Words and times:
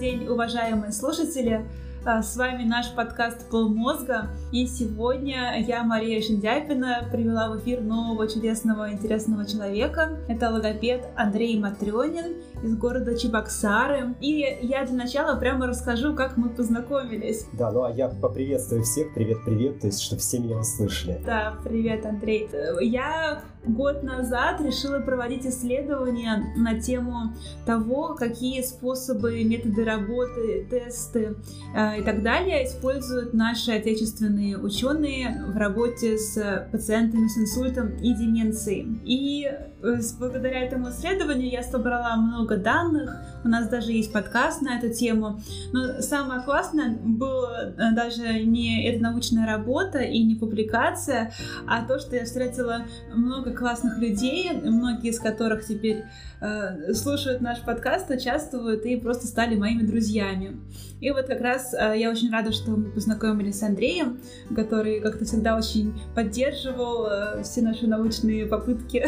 день, 0.00 0.26
уважаемые 0.28 0.92
слушатели! 0.92 1.66
А, 2.06 2.22
с 2.22 2.34
вами 2.34 2.64
наш 2.64 2.90
подкаст 2.94 3.50
«Полмозга». 3.50 4.30
И 4.50 4.66
сегодня 4.66 5.62
я, 5.62 5.82
Мария 5.82 6.22
Шиндяпина, 6.22 7.04
привела 7.12 7.50
в 7.50 7.58
эфир 7.58 7.82
нового 7.82 8.26
чудесного, 8.26 8.90
интересного 8.90 9.44
человека. 9.44 10.16
Это 10.26 10.48
логопед 10.48 11.04
Андрей 11.16 11.60
Матрёнин 11.60 12.36
из 12.62 12.76
города 12.76 13.16
Чебоксары. 13.16 14.14
И 14.20 14.58
я 14.62 14.84
для 14.84 14.96
начала 14.96 15.38
прямо 15.38 15.66
расскажу, 15.66 16.14
как 16.14 16.36
мы 16.36 16.50
познакомились. 16.50 17.46
Да, 17.52 17.70
ну 17.70 17.84
а 17.84 17.90
я 17.90 18.08
поприветствую 18.08 18.82
всех. 18.82 19.14
Привет-привет, 19.14 19.80
то 19.80 19.86
есть, 19.86 20.00
чтобы 20.00 20.20
все 20.20 20.38
меня 20.38 20.58
услышали. 20.58 21.20
Да, 21.24 21.56
привет, 21.64 22.06
Андрей. 22.06 22.48
Я 22.80 23.42
год 23.64 24.02
назад 24.02 24.60
решила 24.60 25.00
проводить 25.00 25.46
исследования 25.46 26.52
на 26.56 26.80
тему 26.80 27.34
того, 27.66 28.14
какие 28.14 28.62
способы, 28.62 29.44
методы 29.44 29.84
работы, 29.84 30.66
тесты 30.70 31.36
э, 31.74 32.00
и 32.00 32.02
так 32.02 32.22
далее 32.22 32.66
используют 32.66 33.34
наши 33.34 33.72
отечественные 33.72 34.58
ученые 34.58 35.44
в 35.48 35.56
работе 35.56 36.16
с 36.16 36.68
пациентами 36.72 37.28
с 37.28 37.36
инсультом 37.36 37.96
и 37.96 38.14
деменцией. 38.14 39.00
И 39.04 39.44
э, 39.44 40.00
благодаря 40.18 40.60
этому 40.62 40.90
исследованию 40.90 41.50
я 41.50 41.62
собрала 41.62 42.16
много 42.16 42.49
данных, 42.56 43.16
у 43.44 43.48
нас 43.48 43.68
даже 43.68 43.92
есть 43.92 44.12
подкаст 44.12 44.62
на 44.62 44.78
эту 44.78 44.92
тему. 44.92 45.40
Но 45.72 46.00
самое 46.00 46.42
классное 46.42 46.96
было 47.02 47.72
э, 47.76 47.94
даже 47.94 48.44
не 48.44 48.86
эта 48.86 49.02
научная 49.02 49.46
работа 49.46 49.98
и 49.98 50.22
не 50.22 50.34
публикация, 50.34 51.32
а 51.66 51.84
то, 51.84 51.98
что 51.98 52.16
я 52.16 52.24
встретила 52.24 52.84
много 53.14 53.40
много 53.40 53.56
классных 53.56 53.98
людей, 53.98 54.50
многие 54.52 55.10
из 55.10 55.18
которых 55.18 55.64
теперь 55.64 56.04
э, 56.40 56.92
слушают 56.94 57.40
наш 57.40 57.60
подкаст, 57.60 58.10
участвуют 58.10 58.84
и 58.84 58.96
просто 58.96 59.26
стали 59.26 59.56
моими 59.56 59.82
друзьями. 59.82 60.60
И 61.00 61.10
вот 61.10 61.26
как 61.26 61.40
раз 61.40 61.74
э, 61.74 61.94
я 61.96 62.10
очень 62.10 62.30
рада, 62.30 62.52
что 62.52 62.72
мы 62.72 62.90
познакомились 62.90 63.58
с 63.58 63.62
Андреем, 63.62 64.20
который 64.54 65.00
как-то 65.00 65.24
всегда 65.24 65.56
очень 65.56 65.98
поддерживал 66.14 67.06
э, 67.06 67.42
все 67.42 67.62
наши 67.62 67.86
научные 67.86 68.46
попытки, 68.46 69.06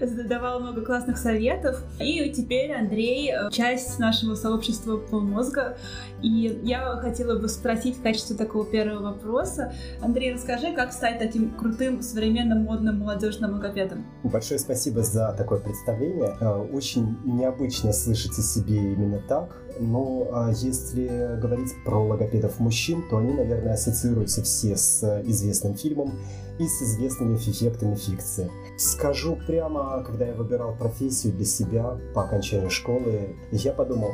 давал 0.28 0.60
много 0.60 0.82
классных 0.82 1.18
советов. 1.18 1.82
И 2.00 2.30
теперь 2.30 2.67
Андрей 2.72 3.32
э, 3.32 3.50
часть 3.50 3.98
нашего 3.98 4.34
сообщества 4.34 4.96
полмозга. 4.96 5.76
И 6.22 6.60
я 6.64 6.96
хотела 6.96 7.38
бы 7.38 7.48
спросить 7.48 7.96
в 7.98 8.02
качестве 8.02 8.36
такого 8.36 8.64
первого 8.64 9.12
вопроса. 9.12 9.72
Андрей, 10.00 10.34
расскажи, 10.34 10.72
как 10.74 10.92
стать 10.92 11.18
таким 11.18 11.50
крутым, 11.50 12.02
современным, 12.02 12.64
модным, 12.64 12.98
молодежным 12.98 13.52
логопедом? 13.52 14.04
Большое 14.24 14.58
спасибо 14.58 15.02
за 15.02 15.32
такое 15.36 15.60
представление. 15.60 16.36
Очень 16.72 17.16
необычно 17.24 17.92
слышать 17.92 18.38
о 18.38 18.42
себе 18.42 18.76
именно 18.76 19.20
так. 19.28 19.56
Но 19.80 20.28
а 20.32 20.50
если 20.50 21.38
говорить 21.40 21.72
про 21.84 22.02
логопедов 22.04 22.58
мужчин, 22.58 23.04
то 23.08 23.18
они, 23.18 23.32
наверное, 23.32 23.74
ассоциируются 23.74 24.42
все 24.42 24.76
с 24.76 25.22
известным 25.24 25.74
фильмом 25.76 26.12
и 26.58 26.66
с 26.66 26.82
известными 26.82 27.36
эффектами 27.36 27.94
фикции. 27.94 28.50
Скажу 28.76 29.38
прямо, 29.46 30.02
когда 30.04 30.26
я 30.26 30.34
выбирал 30.34 30.74
профессию 30.76 31.32
для 31.32 31.44
себя 31.44 31.98
по 32.14 32.24
окончанию 32.24 32.70
школы, 32.70 33.36
я 33.52 33.72
подумал, 33.72 34.10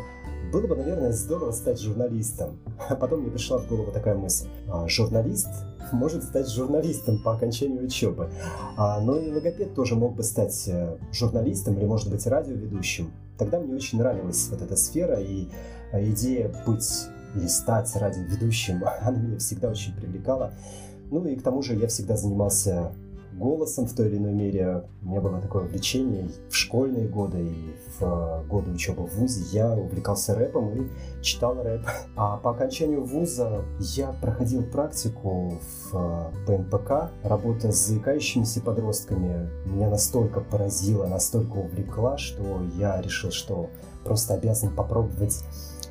было 0.53 0.67
бы, 0.67 0.77
наверное, 0.77 1.13
здорово 1.13 1.51
стать 1.53 1.81
журналистом. 1.81 2.59
А 2.89 2.95
потом 2.95 3.21
мне 3.21 3.31
пришла 3.31 3.59
в 3.59 3.69
голову 3.69 3.91
такая 3.93 4.15
мысль. 4.15 4.47
А, 4.69 4.87
журналист 4.89 5.49
может 5.93 6.23
стать 6.23 6.49
журналистом 6.49 7.19
по 7.23 7.35
окончанию 7.35 7.85
учебы. 7.85 8.31
А, 8.77 9.01
но 9.01 9.19
и 9.19 9.33
логопед 9.33 9.75
тоже 9.75 9.97
мог 9.97 10.15
бы 10.15 10.23
стать 10.23 10.69
э, 10.69 10.97
журналистом 11.13 11.77
или, 11.77 11.87
может 11.87 12.11
быть, 12.11 12.27
радиоведущим. 12.27 13.13
Тогда 13.39 13.59
мне 13.59 13.75
очень 13.75 13.99
нравилась 13.99 14.49
вот 14.51 14.63
эта 14.63 14.77
сфера, 14.77 15.21
и 15.21 15.49
э, 15.93 16.11
идея 16.11 16.55
быть 16.67 17.09
или 17.35 17.49
стать 17.49 17.95
радиоведущим, 17.97 18.85
она 19.01 19.19
меня 19.19 19.39
всегда 19.39 19.69
очень 19.71 19.95
привлекала. 19.95 20.53
Ну 21.15 21.25
и 21.27 21.37
к 21.37 21.43
тому 21.43 21.63
же 21.63 21.77
я 21.77 21.87
всегда 21.87 22.17
занимался 22.17 22.91
голосом 23.39 23.87
в 23.87 23.95
той 23.95 24.09
или 24.09 24.17
иной 24.17 24.33
мере. 24.33 24.83
У 25.05 25.11
меня 25.11 25.21
было 25.21 25.41
такое 25.41 25.63
увлечение 25.63 26.29
в 26.51 26.57
школьные 26.57 27.07
годы 27.07 27.41
и 27.41 27.77
в 27.99 28.03
э, 28.03 28.45
годы 28.49 28.73
учебы 28.73 29.07
в 29.07 29.15
ВУЗе. 29.15 29.45
Я 29.53 29.75
увлекался 29.75 30.35
рэпом 30.35 30.71
и 30.71 31.23
читал 31.23 31.63
рэп. 31.63 31.83
А 32.17 32.37
по 32.39 32.51
окончанию 32.51 33.05
ВУЗа 33.05 33.63
я 33.79 34.13
проходил 34.21 34.65
практику 34.65 35.55
в 35.93 35.97
э, 35.97 36.47
ПНПК. 36.47 37.13
Работа 37.23 37.71
с 37.71 37.87
заикающимися 37.87 38.61
подростками 38.61 39.49
меня 39.67 39.91
настолько 39.91 40.41
поразила, 40.41 41.07
настолько 41.07 41.59
увлекла, 41.59 42.19
что 42.19 42.61
я 42.77 43.01
решил, 43.01 43.31
что 43.31 43.71
просто 44.03 44.35
обязан 44.35 44.75
попробовать 44.75 45.45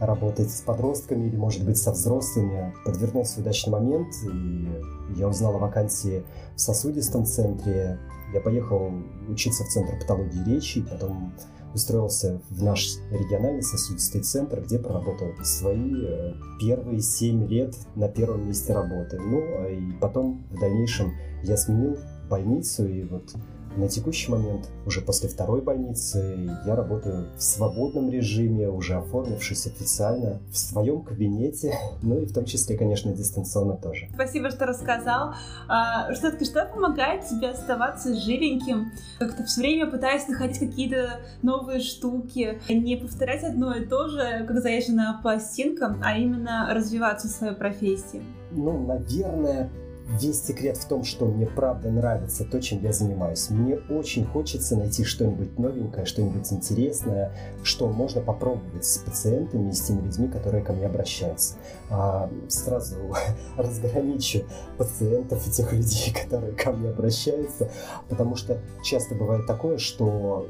работать 0.05 0.51
с 0.51 0.61
подростками 0.61 1.27
или, 1.27 1.35
может 1.35 1.65
быть, 1.65 1.77
со 1.77 1.91
взрослыми. 1.91 2.73
Подвернулся 2.85 3.41
удачный 3.41 3.71
момент, 3.71 4.13
и 4.31 5.19
я 5.19 5.27
узнал 5.27 5.55
о 5.55 5.59
вакансии 5.59 6.23
в 6.55 6.61
сосудистом 6.61 7.25
центре. 7.25 7.99
Я 8.33 8.41
поехал 8.41 8.91
учиться 9.27 9.63
в 9.63 9.67
Центр 9.67 9.99
патологии 9.99 10.43
речи, 10.43 10.81
потом 10.81 11.33
устроился 11.73 12.41
в 12.49 12.63
наш 12.63 12.97
региональный 13.11 13.63
сосудистый 13.63 14.21
центр, 14.21 14.61
где 14.61 14.77
проработал 14.79 15.29
свои 15.43 16.05
э, 16.05 16.33
первые 16.59 17.01
семь 17.01 17.47
лет 17.47 17.75
на 17.95 18.07
первом 18.07 18.47
месте 18.47 18.73
работы. 18.73 19.19
Ну, 19.19 19.41
а 19.59 19.69
и 19.69 19.91
потом 19.99 20.45
в 20.51 20.59
дальнейшем 20.59 21.13
я 21.43 21.57
сменил 21.57 21.97
больницу, 22.29 22.87
и 22.87 23.03
вот 23.03 23.33
на 23.77 23.87
текущий 23.87 24.31
момент, 24.31 24.69
уже 24.85 25.01
после 25.01 25.29
второй 25.29 25.61
больницы, 25.61 26.49
я 26.65 26.75
работаю 26.75 27.27
в 27.37 27.41
свободном 27.41 28.09
режиме, 28.09 28.69
уже 28.69 28.95
оформившись 28.95 29.67
официально 29.67 30.39
в 30.51 30.57
своем 30.57 31.01
кабинете, 31.01 31.75
ну 32.01 32.19
и 32.19 32.25
в 32.25 32.33
том 32.33 32.45
числе, 32.45 32.77
конечно, 32.77 33.11
дистанционно 33.11 33.75
тоже. 33.75 34.07
Спасибо, 34.13 34.49
что 34.49 34.65
рассказал. 34.65 35.35
А, 35.67 36.13
что, 36.13 36.31
помогает 36.73 37.27
тебе 37.27 37.49
оставаться 37.49 38.13
живеньким, 38.15 38.91
как-то 39.19 39.43
все 39.43 39.61
время 39.61 39.89
пытаясь 39.89 40.27
находить 40.27 40.59
какие-то 40.59 41.19
новые 41.41 41.79
штуки, 41.79 42.61
не 42.69 42.95
повторять 42.95 43.43
одно 43.43 43.75
и 43.75 43.85
то 43.85 44.07
же, 44.07 44.45
как 44.47 44.61
заезженная 44.61 45.19
по 45.23 45.39
стенкам, 45.39 46.01
а 46.03 46.17
именно 46.17 46.69
развиваться 46.71 47.27
в 47.27 47.31
своей 47.31 47.55
профессии? 47.55 48.21
Ну, 48.51 48.85
наверное, 48.85 49.69
Весь 50.07 50.43
секрет 50.43 50.77
в 50.77 50.85
том, 50.85 51.05
что 51.05 51.25
мне 51.25 51.47
правда 51.47 51.89
нравится 51.89 52.43
то, 52.43 52.61
чем 52.61 52.81
я 52.83 52.91
занимаюсь. 52.91 53.49
Мне 53.49 53.77
очень 53.89 54.25
хочется 54.25 54.75
найти 54.75 55.05
что-нибудь 55.05 55.57
новенькое, 55.57 56.05
что-нибудь 56.05 56.51
интересное, 56.51 57.31
что 57.63 57.87
можно 57.87 58.19
попробовать 58.19 58.83
с 58.83 58.97
пациентами 58.97 59.69
и 59.69 59.71
с 59.71 59.81
теми 59.81 60.01
людьми, 60.01 60.27
которые 60.27 60.61
ко 60.63 60.73
мне 60.73 60.87
обращаются. 60.87 61.55
А, 61.89 62.29
сразу 62.49 62.97
разграничу 63.57 64.43
пациентов 64.77 65.47
и 65.47 65.51
тех 65.51 65.71
людей, 65.71 66.13
которые 66.23 66.53
ко 66.53 66.73
мне 66.73 66.89
обращаются, 66.89 67.71
потому 68.09 68.35
что 68.35 68.59
часто 68.83 69.15
бывает 69.15 69.47
такое, 69.47 69.77
что, 69.77 70.47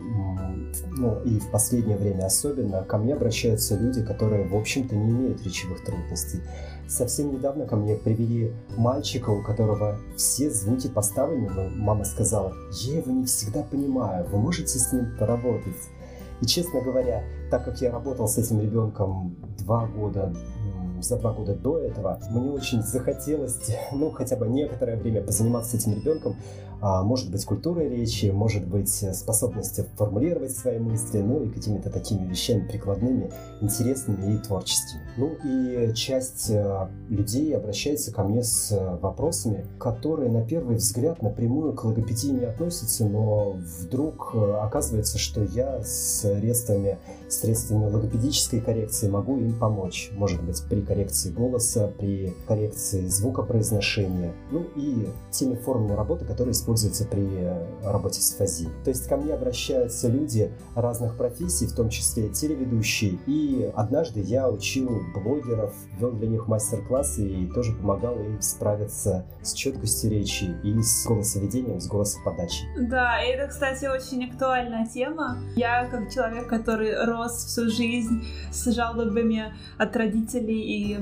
ну 0.97 1.21
и 1.23 1.39
в 1.39 1.51
последнее 1.51 1.97
время 1.97 2.25
особенно, 2.25 2.83
ко 2.83 2.97
мне 2.97 3.13
обращаются 3.13 3.75
люди, 3.75 4.03
которые, 4.03 4.47
в 4.47 4.55
общем-то, 4.55 4.95
не 4.95 5.11
имеют 5.11 5.43
речевых 5.43 5.85
трудностей 5.85 6.41
Совсем 6.87 7.33
недавно 7.33 7.65
ко 7.65 7.75
мне 7.75 7.95
привели 7.95 8.53
мальчика, 8.77 9.29
у 9.29 9.41
которого 9.41 9.97
все 10.15 10.49
звуки 10.51 10.87
поставлены, 10.87 11.49
но 11.49 11.69
мама 11.69 12.03
сказала, 12.03 12.53
я 12.83 12.97
его 12.97 13.11
не 13.11 13.25
всегда 13.25 13.63
понимаю, 13.63 14.27
вы 14.29 14.37
можете 14.37 14.77
с 14.77 14.91
ним 14.93 15.15
поработать? 15.17 15.75
И, 16.41 16.45
честно 16.45 16.81
говоря, 16.81 17.23
так 17.49 17.65
как 17.65 17.81
я 17.81 17.91
работал 17.91 18.27
с 18.27 18.37
этим 18.37 18.61
ребенком 18.61 19.35
два 19.59 19.87
года 19.87 20.33
за 21.03 21.17
два 21.17 21.33
года 21.33 21.53
до 21.53 21.79
этого, 21.79 22.19
мне 22.31 22.49
очень 22.49 22.81
захотелось, 22.81 23.59
ну, 23.91 24.11
хотя 24.11 24.35
бы 24.35 24.47
некоторое 24.47 24.97
время 24.97 25.21
позаниматься 25.21 25.71
с 25.71 25.81
этим 25.81 25.95
ребенком, 25.95 26.35
может 26.83 27.31
быть, 27.31 27.45
культурой 27.45 27.87
речи, 27.87 28.25
может 28.25 28.67
быть, 28.67 28.89
способностью 28.89 29.85
формулировать 29.95 30.51
свои 30.51 30.79
мысли, 30.79 31.19
ну, 31.19 31.43
и 31.43 31.49
какими-то 31.49 31.89
такими 31.89 32.27
вещами 32.27 32.67
прикладными, 32.67 33.31
интересными 33.61 34.35
и 34.35 34.37
творческими. 34.37 35.01
Ну, 35.15 35.31
и 35.45 35.93
часть 35.93 36.49
э, 36.49 36.87
людей 37.07 37.55
обращается 37.55 38.11
ко 38.11 38.23
мне 38.23 38.43
с 38.43 38.97
вопросами, 39.01 39.65
которые, 39.79 40.29
на 40.29 40.43
первый 40.43 40.75
взгляд, 40.75 41.21
напрямую 41.21 41.73
к 41.73 41.85
логопедии 41.85 42.31
не 42.31 42.45
относятся, 42.45 43.05
но 43.05 43.51
вдруг 43.51 44.31
э, 44.33 44.53
оказывается, 44.61 45.17
что 45.17 45.41
я 45.41 45.81
средствами, 45.83 46.97
средствами 47.29 47.85
логопедической 47.85 48.59
коррекции 48.59 49.07
могу 49.07 49.37
им 49.37 49.57
помочь. 49.57 50.11
Может 50.15 50.43
быть, 50.43 50.61
при 50.69 50.81
коррекции 50.81 51.31
голоса, 51.31 51.87
при 51.97 52.33
коррекции 52.45 53.07
звукопроизношения, 53.07 54.33
ну 54.51 54.65
и 54.75 55.07
теми 55.31 55.55
формами 55.55 55.93
работы, 55.93 56.25
которые 56.25 56.51
используют 56.51 56.72
используется 56.73 57.05
при 57.05 57.27
работе 57.83 58.21
с 58.21 58.35
фази. 58.35 58.67
То 58.83 58.89
есть 58.89 59.07
ко 59.07 59.17
мне 59.17 59.33
обращаются 59.33 60.07
люди 60.07 60.51
разных 60.75 61.17
профессий, 61.17 61.67
в 61.67 61.75
том 61.75 61.89
числе 61.89 62.29
телеведущие. 62.29 63.19
И 63.27 63.71
однажды 63.75 64.21
я 64.21 64.49
учил 64.49 64.89
блогеров, 65.13 65.73
вел 65.99 66.11
для 66.11 66.27
них 66.27 66.47
мастер-классы 66.47 67.27
и 67.27 67.47
тоже 67.47 67.73
помогал 67.73 68.15
им 68.19 68.41
справиться 68.41 69.25
с 69.41 69.53
четкостью 69.53 70.11
речи 70.11 70.55
и 70.63 70.81
с 70.81 71.05
голосоведением, 71.05 71.79
с 71.79 71.87
голосоподачей. 71.87 72.67
Да, 72.89 73.23
и 73.23 73.29
это, 73.29 73.47
кстати, 73.49 73.85
очень 73.85 74.25
актуальная 74.29 74.87
тема. 74.87 75.37
Я, 75.55 75.87
как 75.87 76.11
человек, 76.11 76.47
который 76.47 77.05
рос 77.05 77.45
всю 77.45 77.69
жизнь 77.69 78.25
с 78.51 78.71
жалобами 78.71 79.53
от 79.77 79.95
родителей 79.95 80.61
и 80.61 80.99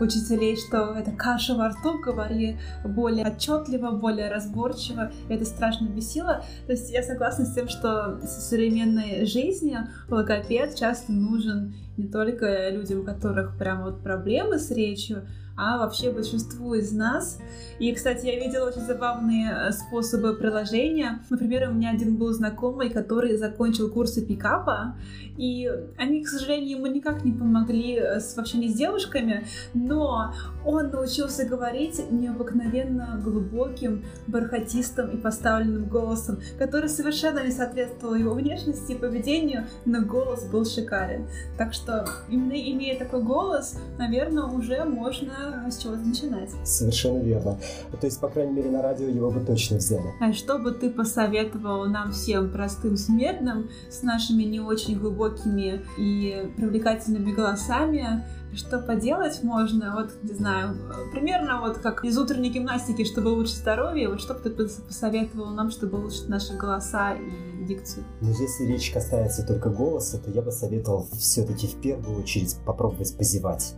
учителей, 0.00 0.56
что 0.56 0.94
это 0.94 1.12
каша 1.12 1.54
во 1.54 1.68
рту, 1.68 1.98
говори 1.98 2.56
более 2.84 3.26
отчетливо, 3.26 3.90
более 3.92 4.30
разборчиво. 4.30 5.12
И 5.28 5.34
это 5.34 5.44
страшно 5.44 5.86
бесило. 5.86 6.44
То 6.66 6.72
есть 6.72 6.90
я 6.90 7.02
согласна 7.02 7.44
с 7.44 7.54
тем, 7.54 7.68
что 7.68 8.18
в 8.22 8.26
современной 8.26 9.26
жизни 9.26 9.78
логопед 10.08 10.74
часто 10.74 11.12
нужен 11.12 11.74
не 11.96 12.08
только 12.08 12.70
людям, 12.70 13.00
у 13.00 13.04
которых 13.04 13.56
прям 13.56 13.84
вот 13.84 14.02
проблемы 14.02 14.58
с 14.58 14.70
речью, 14.70 15.26
а 15.56 15.78
вообще 15.78 16.10
большинству 16.10 16.74
из 16.74 16.92
нас. 16.92 17.38
И, 17.78 17.92
кстати, 17.92 18.26
я 18.26 18.38
видела 18.38 18.68
очень 18.68 18.80
забавные 18.82 19.52
э, 19.52 19.72
способы 19.72 20.34
приложения. 20.34 21.20
Например, 21.30 21.70
у 21.70 21.72
меня 21.72 21.90
один 21.90 22.16
был 22.16 22.32
знакомый, 22.32 22.90
который 22.90 23.36
закончил 23.36 23.90
курсы 23.90 24.24
пикапа, 24.24 24.96
и 25.36 25.70
они, 25.96 26.24
к 26.24 26.28
сожалению, 26.28 26.78
ему 26.78 26.86
никак 26.86 27.24
не 27.24 27.32
помогли 27.32 27.94
э, 27.94 28.20
с, 28.20 28.36
вообще 28.36 28.58
не 28.58 28.68
с 28.68 28.74
девушками, 28.74 29.46
но 29.74 30.34
он 30.64 30.90
научился 30.90 31.44
говорить 31.44 32.00
необыкновенно 32.10 33.20
глубоким, 33.22 34.04
бархатистым 34.26 35.10
и 35.10 35.16
поставленным 35.16 35.86
голосом, 35.86 36.38
который 36.58 36.88
совершенно 36.88 37.44
не 37.44 37.50
соответствовал 37.50 38.14
его 38.14 38.34
внешности 38.34 38.92
и 38.92 38.98
поведению, 38.98 39.66
но 39.84 40.00
голос 40.02 40.44
был 40.46 40.64
шикарен. 40.64 41.26
Так 41.58 41.74
что, 41.74 42.08
именно 42.28 42.54
имея 42.54 42.98
такой 42.98 43.22
голос, 43.22 43.78
наверное, 43.98 44.44
уже 44.44 44.84
можно 44.84 45.43
с 45.70 45.78
чего-то 45.78 46.00
начинать. 46.00 46.50
Совершенно 46.64 47.18
верно. 47.18 47.58
То 48.00 48.06
есть, 48.06 48.20
по 48.20 48.28
крайней 48.28 48.52
мере, 48.52 48.70
на 48.70 48.82
радио 48.82 49.08
его 49.08 49.30
бы 49.30 49.40
точно 49.40 49.78
взяли. 49.78 50.12
А 50.20 50.32
что 50.32 50.58
бы 50.58 50.72
ты 50.72 50.90
посоветовал 50.90 51.86
нам 51.86 52.12
всем 52.12 52.50
простым 52.50 52.96
смертным 52.96 53.70
с 53.90 54.02
нашими 54.02 54.42
не 54.44 54.60
очень 54.60 54.98
глубокими 54.98 55.84
и 55.98 56.50
привлекательными 56.56 57.32
голосами 57.32 58.24
что 58.56 58.78
поделать 58.78 59.42
можно, 59.42 59.94
вот, 59.94 60.12
не 60.22 60.34
знаю, 60.34 60.76
примерно 61.12 61.60
вот 61.60 61.78
как 61.78 62.04
из 62.04 62.16
утренней 62.16 62.50
гимнастики, 62.50 63.04
чтобы 63.04 63.32
улучшить 63.32 63.56
здоровье, 63.56 64.08
вот 64.08 64.20
что 64.20 64.34
бы 64.34 64.40
ты 64.40 64.68
посоветовал 64.68 65.50
нам, 65.50 65.70
чтобы 65.70 65.98
улучшить 65.98 66.28
наши 66.28 66.54
голоса 66.54 67.14
и 67.14 67.64
дикцию? 67.64 68.04
Ну, 68.20 68.28
если 68.28 68.66
речь 68.66 68.90
касается 68.90 69.46
только 69.46 69.70
голоса, 69.70 70.18
то 70.18 70.30
я 70.30 70.42
бы 70.42 70.52
советовал 70.52 71.06
все-таки 71.18 71.66
в 71.66 71.80
первую 71.80 72.20
очередь 72.20 72.56
попробовать 72.64 73.16
позевать. 73.16 73.74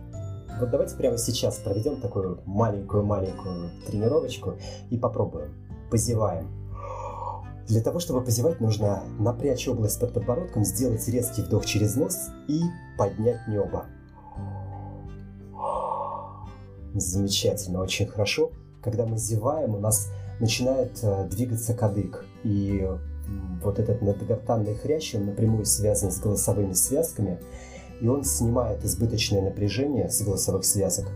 Вот 0.59 0.71
давайте 0.71 0.95
прямо 0.95 1.17
сейчас 1.17 1.57
проведем 1.57 2.01
такую 2.01 2.41
маленькую-маленькую 2.45 3.69
тренировочку 3.85 4.55
и 4.89 4.97
попробуем. 4.97 5.53
Позеваем. 5.91 6.47
Для 7.67 7.81
того, 7.81 7.99
чтобы 7.99 8.23
позевать, 8.23 8.61
нужно 8.61 9.03
напрячь 9.19 9.67
область 9.67 9.99
под 9.99 10.13
подбородком, 10.13 10.63
сделать 10.63 11.05
резкий 11.07 11.41
вдох 11.41 11.65
через 11.65 11.95
нос 11.95 12.29
и 12.47 12.61
поднять 12.97 13.45
небо. 13.47 13.85
Замечательно, 16.93 17.81
очень 17.81 18.07
хорошо. 18.07 18.51
Когда 18.81 19.05
мы 19.05 19.17
зеваем, 19.17 19.75
у 19.75 19.79
нас 19.79 20.09
начинает 20.39 20.97
э, 21.03 21.27
двигаться 21.29 21.73
кадык. 21.73 22.25
И 22.43 22.87
вот 23.61 23.79
этот 23.79 24.01
надгортанный 24.01 24.75
хрящ, 24.75 25.15
он 25.15 25.25
напрямую 25.25 25.65
связан 25.65 26.11
с 26.11 26.19
голосовыми 26.19 26.73
связками, 26.73 27.39
и 28.01 28.07
он 28.07 28.23
снимает 28.23 28.83
избыточное 28.83 29.41
напряжение 29.41 30.09
с 30.09 30.21
голосовых 30.21 30.65
связок. 30.65 31.07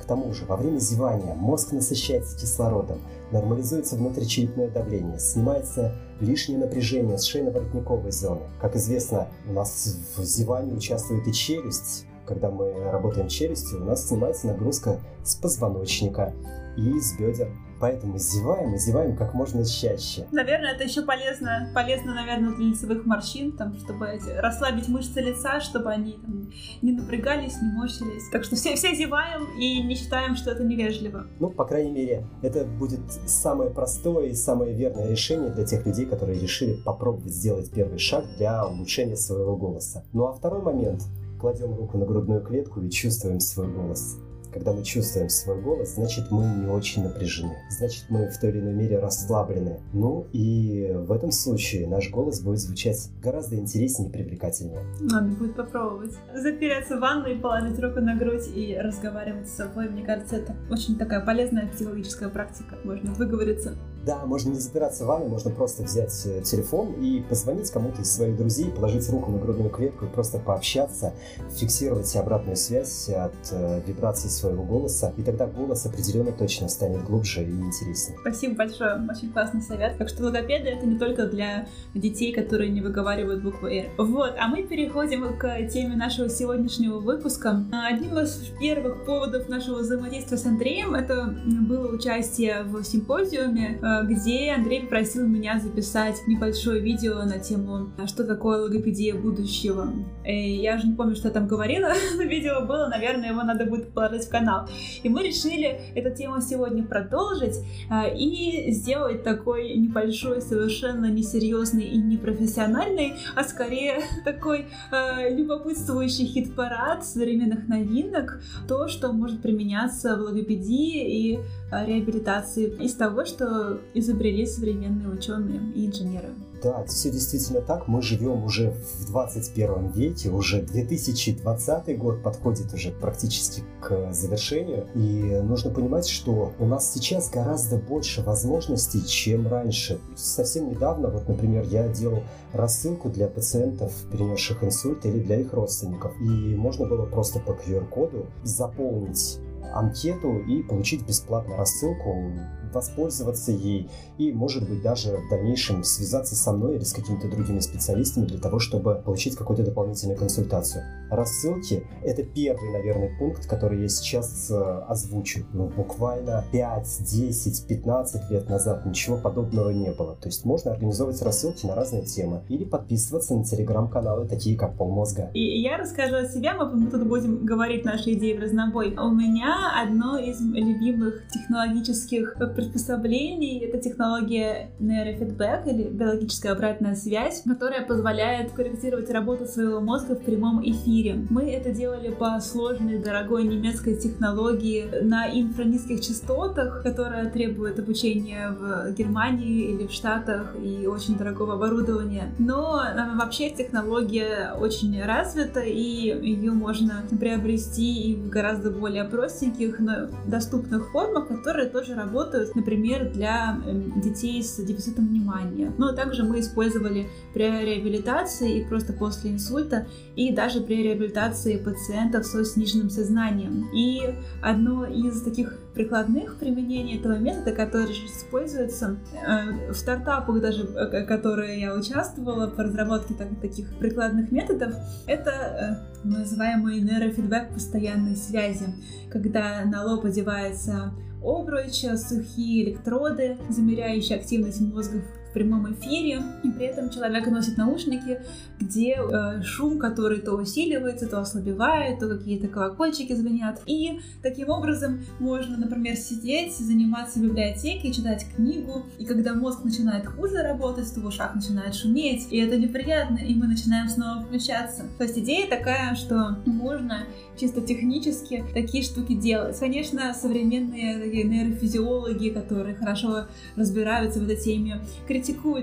К 0.00 0.04
тому 0.04 0.32
же, 0.32 0.44
во 0.44 0.56
время 0.56 0.78
зевания 0.78 1.34
мозг 1.34 1.72
насыщается 1.72 2.36
кислородом, 2.38 2.98
нормализуется 3.30 3.96
внутричерепное 3.96 4.68
давление, 4.68 5.18
снимается 5.20 5.94
лишнее 6.20 6.58
напряжение 6.58 7.16
с 7.16 7.32
шейно-воротниковой 7.32 8.10
зоны. 8.10 8.42
Как 8.60 8.76
известно, 8.76 9.28
у 9.48 9.52
нас 9.52 9.96
в 10.16 10.24
зевании 10.24 10.74
участвует 10.74 11.26
и 11.26 11.32
челюсть, 11.32 12.06
когда 12.26 12.50
мы 12.50 12.72
работаем 12.90 13.28
челюстью, 13.28 13.82
у 13.82 13.84
нас 13.84 14.06
снимается 14.06 14.46
нагрузка 14.46 15.00
с 15.24 15.34
позвоночника 15.34 16.32
и 16.80 17.00
с 17.00 17.16
бедер. 17.18 17.48
Поэтому 17.80 18.18
зеваем 18.18 18.74
и 18.74 18.78
зеваем 18.78 19.16
как 19.16 19.32
можно 19.32 19.64
чаще. 19.64 20.26
Наверное, 20.32 20.72
это 20.74 20.84
еще 20.84 21.02
полезно, 21.02 21.70
полезно, 21.74 22.14
наверное, 22.14 22.54
для 22.54 22.66
лицевых 22.66 23.06
морщин, 23.06 23.52
там, 23.52 23.74
чтобы 23.78 24.06
эти, 24.06 24.28
расслабить 24.28 24.88
мышцы 24.88 25.20
лица, 25.20 25.60
чтобы 25.60 25.90
они 25.90 26.12
там, 26.12 26.50
не 26.82 26.92
напрягались, 26.92 27.60
не 27.62 27.72
морщились. 27.72 28.28
Так 28.30 28.44
что 28.44 28.54
все, 28.54 28.74
все 28.74 28.94
зеваем 28.94 29.46
и 29.58 29.82
не 29.82 29.94
считаем, 29.94 30.36
что 30.36 30.50
это 30.50 30.62
невежливо. 30.62 31.26
Ну, 31.38 31.48
по 31.50 31.64
крайней 31.64 31.90
мере, 31.90 32.26
это 32.42 32.64
будет 32.64 33.00
самое 33.26 33.70
простое 33.70 34.26
и 34.26 34.34
самое 34.34 34.74
верное 34.74 35.08
решение 35.08 35.50
для 35.50 35.64
тех 35.64 35.86
людей, 35.86 36.04
которые 36.04 36.38
решили 36.38 36.74
попробовать 36.84 37.32
сделать 37.32 37.70
первый 37.70 37.98
шаг 37.98 38.26
для 38.36 38.66
улучшения 38.66 39.16
своего 39.16 39.56
голоса. 39.56 40.04
Ну 40.12 40.26
а 40.26 40.34
второй 40.34 40.60
момент 40.60 41.04
кладем 41.40 41.74
руку 41.74 41.96
на 41.96 42.04
грудную 42.04 42.42
клетку 42.42 42.82
и 42.82 42.90
чувствуем 42.90 43.40
свой 43.40 43.68
голос. 43.68 44.18
Когда 44.52 44.72
мы 44.72 44.82
чувствуем 44.82 45.28
свой 45.28 45.60
голос, 45.60 45.94
значит 45.94 46.30
мы 46.30 46.44
не 46.44 46.66
очень 46.66 47.04
напряжены. 47.04 47.56
Значит 47.70 48.06
мы 48.08 48.28
в 48.28 48.38
той 48.38 48.50
или 48.50 48.60
иной 48.60 48.72
мере 48.72 48.98
расслаблены. 48.98 49.80
Ну 49.92 50.26
и 50.32 50.92
в 50.92 51.12
этом 51.12 51.30
случае 51.30 51.86
наш 51.86 52.10
голос 52.10 52.40
будет 52.40 52.58
звучать 52.58 53.10
гораздо 53.22 53.56
интереснее 53.56 54.08
и 54.08 54.12
привлекательнее. 54.12 54.80
Надо 55.00 55.28
будет 55.36 55.54
попробовать. 55.56 56.14
Запереться 56.34 56.96
в 56.96 57.00
ванну 57.00 57.28
и 57.28 57.38
положить 57.38 57.78
руку 57.78 58.00
на 58.00 58.16
грудь 58.16 58.48
и 58.54 58.76
разговаривать 58.76 59.48
с 59.48 59.56
собой. 59.56 59.88
Мне 59.88 60.04
кажется, 60.04 60.36
это 60.36 60.56
очень 60.70 60.96
такая 60.96 61.24
полезная 61.24 61.68
психологическая 61.68 62.28
практика. 62.28 62.76
Можно 62.84 63.12
выговориться. 63.14 63.76
Да, 64.04 64.24
можно 64.24 64.50
не 64.50 64.58
запираться 64.58 65.04
в 65.04 65.08
ванной, 65.08 65.28
можно 65.28 65.50
просто 65.50 65.82
взять 65.82 66.22
э, 66.24 66.40
телефон 66.42 66.94
и 66.94 67.20
позвонить 67.20 67.70
кому-то 67.70 68.00
из 68.00 68.10
своих 68.10 68.36
друзей, 68.36 68.70
положить 68.70 69.08
руку 69.10 69.30
на 69.30 69.38
грудную 69.38 69.68
клетку 69.68 70.06
и 70.06 70.08
просто 70.08 70.38
пообщаться, 70.38 71.12
фиксировать 71.54 72.14
обратную 72.16 72.56
связь 72.56 73.10
от 73.10 73.34
э, 73.50 73.82
вибраций 73.86 74.30
своего 74.30 74.62
голоса, 74.62 75.12
и 75.18 75.22
тогда 75.22 75.46
голос 75.46 75.84
определенно 75.84 76.32
точно 76.32 76.68
станет 76.68 77.04
глубже 77.04 77.42
и 77.42 77.50
интереснее. 77.50 78.18
Спасибо 78.20 78.54
большое, 78.54 79.06
очень 79.10 79.32
классный 79.32 79.60
совет. 79.60 79.98
Так 79.98 80.08
что 80.08 80.24
логопеды 80.24 80.68
это 80.68 80.86
не 80.86 80.98
только 80.98 81.26
для 81.26 81.66
детей, 81.94 82.32
которые 82.32 82.70
не 82.70 82.80
выговаривают 82.80 83.42
букву 83.42 83.66
«Р». 83.66 83.90
Вот, 83.98 84.34
а 84.38 84.48
мы 84.48 84.62
переходим 84.62 85.36
к 85.36 85.68
теме 85.68 85.96
нашего 85.96 86.30
сегодняшнего 86.30 86.98
выпуска. 86.98 87.64
Одним 87.70 88.18
из 88.18 88.36
первых 88.58 89.04
поводов 89.04 89.48
нашего 89.48 89.80
взаимодействия 89.80 90.38
с 90.38 90.46
Андреем 90.46 90.94
это 90.94 91.36
было 91.44 91.92
участие 91.92 92.62
в 92.62 92.82
симпозиуме 92.82 93.78
где 94.04 94.52
Андрей 94.52 94.82
попросил 94.82 95.26
меня 95.26 95.58
записать 95.58 96.16
небольшое 96.26 96.80
видео 96.80 97.22
на 97.24 97.38
тему 97.38 97.90
«А 97.98 98.06
«Что 98.06 98.24
такое 98.24 98.58
логопедия 98.58 99.14
будущего?». 99.14 99.88
И 100.24 100.56
я 100.56 100.76
уже 100.76 100.88
не 100.88 100.94
помню, 100.94 101.16
что 101.16 101.28
я 101.28 101.34
там 101.34 101.46
говорила, 101.46 101.88
но 102.16 102.22
видео 102.22 102.64
было, 102.66 102.88
наверное, 102.88 103.30
его 103.30 103.42
надо 103.42 103.66
будет 103.66 103.92
положить 103.92 104.24
в 104.24 104.30
канал. 104.30 104.68
И 105.02 105.08
мы 105.08 105.22
решили 105.22 105.80
эту 105.94 106.14
тему 106.16 106.40
сегодня 106.40 106.84
продолжить 106.84 107.56
э, 107.90 108.16
и 108.16 108.70
сделать 108.72 109.22
такой 109.22 109.74
небольшой, 109.74 110.40
совершенно 110.40 111.06
несерьезный 111.06 111.84
и 111.84 111.98
непрофессиональный, 111.98 113.14
а 113.34 113.44
скорее 113.44 114.02
такой 114.24 114.66
э, 114.92 115.34
любопытствующий 115.34 116.26
хит-парад 116.26 117.04
современных 117.04 117.68
новинок, 117.68 118.40
то, 118.68 118.88
что 118.88 119.12
может 119.12 119.42
применяться 119.42 120.16
в 120.16 120.20
логопедии 120.20 121.32
и 121.32 121.40
реабилитации 121.72 122.74
из 122.80 122.94
того, 122.94 123.24
что 123.24 123.79
изобрели 123.94 124.46
современные 124.46 125.08
ученые 125.08 125.60
и 125.74 125.86
инженеры. 125.86 126.28
Да, 126.62 126.84
все 126.84 127.10
действительно 127.10 127.62
так. 127.62 127.88
Мы 127.88 128.02
живем 128.02 128.44
уже 128.44 128.70
в 128.70 129.06
21 129.06 129.92
веке, 129.92 130.28
уже 130.28 130.60
2020 130.60 131.98
год 131.98 132.22
подходит 132.22 132.72
уже 132.74 132.90
практически 132.90 133.62
к 133.80 134.12
завершению. 134.12 134.86
И 134.94 135.40
нужно 135.42 135.70
понимать, 135.70 136.06
что 136.06 136.52
у 136.58 136.66
нас 136.66 136.92
сейчас 136.92 137.30
гораздо 137.30 137.76
больше 137.76 138.22
возможностей, 138.22 139.04
чем 139.06 139.48
раньше. 139.48 140.00
Совсем 140.16 140.68
недавно, 140.68 141.08
вот, 141.08 141.28
например, 141.28 141.64
я 141.70 141.88
делал 141.88 142.22
рассылку 142.52 143.08
для 143.08 143.26
пациентов, 143.26 143.92
перенесших 144.12 144.62
инсульт 144.62 145.06
или 145.06 145.20
для 145.20 145.40
их 145.40 145.54
родственников. 145.54 146.12
И 146.20 146.54
можно 146.54 146.86
было 146.86 147.06
просто 147.06 147.40
по 147.40 147.52
QR-коду 147.52 148.26
заполнить 148.42 149.38
анкету 149.72 150.38
и 150.38 150.62
получить 150.62 151.06
бесплатно 151.06 151.56
рассылку 151.56 152.32
воспользоваться 152.72 153.52
ей 153.52 153.88
и, 154.18 154.32
может 154.32 154.68
быть, 154.68 154.82
даже 154.82 155.16
в 155.16 155.30
дальнейшем 155.30 155.84
связаться 155.84 156.34
со 156.34 156.52
мной 156.52 156.76
или 156.76 156.84
с 156.84 156.92
какими-то 156.92 157.28
другими 157.28 157.60
специалистами 157.60 158.26
для 158.26 158.38
того, 158.38 158.58
чтобы 158.58 158.96
получить 158.96 159.36
какую-то 159.36 159.64
дополнительную 159.64 160.18
консультацию. 160.18 160.84
Рассылки— 161.10 161.86
это 162.04 162.22
первый, 162.22 162.72
наверное, 162.72 163.10
пункт, 163.18 163.46
который 163.46 163.82
я 163.82 163.88
сейчас 163.88 164.50
э, 164.50 164.82
озвучу. 164.88 165.40
Ну, 165.52 165.68
буквально 165.68 166.44
5, 166.52 166.98
10, 167.00 167.66
15 167.66 168.30
лет 168.30 168.48
назад 168.48 168.86
ничего 168.86 169.16
подобного 169.16 169.70
не 169.70 169.90
было. 169.90 170.16
То 170.16 170.28
есть 170.28 170.44
можно 170.44 170.72
организовывать 170.72 171.20
рассылки 171.22 171.66
на 171.66 171.74
разные 171.74 172.04
темы 172.04 172.42
или 172.48 172.64
подписываться 172.64 173.34
на 173.34 173.44
телеграм-каналы, 173.44 174.28
такие 174.28 174.56
как 174.56 174.76
Полмозга. 174.76 175.30
И 175.34 175.60
я 175.60 175.76
расскажу 175.76 176.16
о 176.16 176.26
себе, 176.26 176.52
мы 176.52 176.90
тут 176.90 177.06
будем 177.06 177.44
говорить 177.44 177.84
наши 177.84 178.14
идеи 178.14 178.36
в 178.36 178.40
разнобой. 178.40 178.96
У 178.96 179.10
меня 179.10 179.72
одно 179.82 180.18
из 180.18 180.40
любимых 180.40 181.22
технологических 181.28 182.36
приспособлений— 182.60 183.58
это 183.64 183.78
технология 183.78 184.70
нейрофидбэк 184.78 185.66
или 185.66 185.84
биологическая 185.84 186.52
обратная 186.52 186.94
связь, 186.94 187.42
которая 187.46 187.86
позволяет 187.86 188.52
корректировать 188.52 189.10
работу 189.10 189.46
своего 189.46 189.80
мозга 189.80 190.14
в 190.14 190.22
прямом 190.22 190.62
эфире. 190.62 191.26
Мы 191.30 191.50
это 191.50 191.70
делали 191.72 192.10
по 192.10 192.38
сложной, 192.40 192.98
дорогой 192.98 193.44
немецкой 193.44 193.96
технологии 193.96 194.84
на 195.02 195.28
инфранизких 195.28 196.00
частотах, 196.00 196.82
которая 196.82 197.30
требует 197.30 197.78
обучения 197.78 198.50
в 198.50 198.92
Германии 198.92 199.72
или 199.72 199.86
в 199.86 199.92
Штатах 199.92 200.54
и 200.62 200.86
очень 200.86 201.16
дорогого 201.16 201.54
оборудования. 201.54 202.32
Но 202.38 202.82
э, 202.82 203.16
вообще 203.16 203.50
технология 203.50 204.52
очень 204.58 205.02
развита, 205.02 205.60
и 205.60 205.80
ее 205.80 206.52
можно 206.52 207.02
приобрести 207.18 208.12
и 208.12 208.16
в 208.16 208.28
гораздо 208.28 208.70
более 208.70 209.04
простеньких, 209.04 209.78
но 209.78 210.08
доступных 210.26 210.90
формах, 210.90 211.28
которые 211.28 211.68
тоже 211.68 211.94
работают, 211.94 212.49
например, 212.54 213.10
для 213.10 213.58
эм, 213.66 214.00
детей 214.00 214.42
с 214.42 214.56
дефицитом 214.56 215.08
внимания. 215.08 215.72
Но 215.78 215.92
также 215.92 216.24
мы 216.24 216.40
использовали 216.40 217.08
при 217.34 217.44
реабилитации 217.44 218.58
и 218.58 218.64
просто 218.64 218.92
после 218.92 219.32
инсульта, 219.32 219.86
и 220.16 220.32
даже 220.32 220.60
при 220.60 220.82
реабилитации 220.82 221.56
пациентов 221.56 222.26
со 222.26 222.44
сниженным 222.44 222.90
сознанием. 222.90 223.68
И 223.74 224.14
одно 224.42 224.84
из 224.86 225.22
таких 225.22 225.58
прикладных 225.74 226.36
применений 226.36 226.98
этого 226.98 227.18
метода, 227.18 227.52
который 227.52 227.92
используется 227.92 228.98
э, 229.14 229.72
в 229.72 229.74
стартапах 229.74 230.40
даже, 230.40 230.64
э, 230.64 231.04
которые 231.06 231.60
я 231.60 231.74
участвовала 231.74 232.48
по 232.48 232.64
разработке 232.64 233.14
так, 233.14 233.28
таких 233.40 233.68
прикладных 233.78 234.32
методов, 234.32 234.74
это 235.06 235.30
э, 235.30 236.08
называемый 236.08 236.80
нейрофидбэк 236.80 237.54
постоянной 237.54 238.16
связи, 238.16 238.74
когда 239.10 239.64
на 239.64 239.84
лоб 239.84 240.04
одевается 240.04 240.92
обруч, 241.22 241.84
сухие 241.96 242.64
электроды, 242.64 243.38
замеряющие 243.48 244.18
активность 244.18 244.60
мозга 244.60 245.02
в 245.30 245.32
прямом 245.32 245.72
эфире, 245.74 246.22
и 246.42 246.50
при 246.50 246.66
этом 246.66 246.90
человек 246.90 247.26
носит 247.28 247.56
наушники, 247.56 248.20
где 248.58 248.96
э, 248.96 249.42
шум, 249.42 249.78
который 249.78 250.20
то 250.20 250.32
усиливается, 250.32 251.06
то 251.06 251.20
ослабевает, 251.20 252.00
то 252.00 252.08
какие-то 252.08 252.48
колокольчики 252.48 253.14
звенят. 253.14 253.60
И 253.66 254.00
таким 254.22 254.50
образом 254.50 255.00
можно, 255.18 255.56
например, 255.56 255.96
сидеть, 255.96 256.56
заниматься 256.56 257.18
в 257.18 257.22
библиотеке, 257.22 257.92
читать 257.92 258.26
книгу, 258.34 258.86
и 258.98 259.04
когда 259.04 259.34
мозг 259.34 259.64
начинает 259.64 260.06
хуже 260.06 260.42
работать, 260.42 260.92
то 260.92 261.00
в 261.00 261.06
ушах 261.06 261.34
начинает 261.34 261.74
шуметь, 261.74 262.28
и 262.30 262.38
это 262.38 262.56
неприятно, 262.56 263.18
и 263.18 263.34
мы 263.34 263.46
начинаем 263.46 263.88
снова 263.88 264.22
включаться. 264.22 264.84
То 264.98 265.04
есть 265.04 265.18
идея 265.18 265.48
такая, 265.48 265.94
что 265.94 266.38
можно 266.44 267.04
чисто 267.38 267.60
технически 267.60 268.44
такие 268.52 268.84
штуки 268.84 269.14
делать. 269.14 269.58
Конечно, 269.58 270.12
современные 270.14 271.24
нейрофизиологи, 271.24 272.30
которые 272.30 272.74
хорошо 272.74 273.26
разбираются 273.56 274.20
в 274.20 274.24
этой 274.24 274.36
теме, 274.36 274.80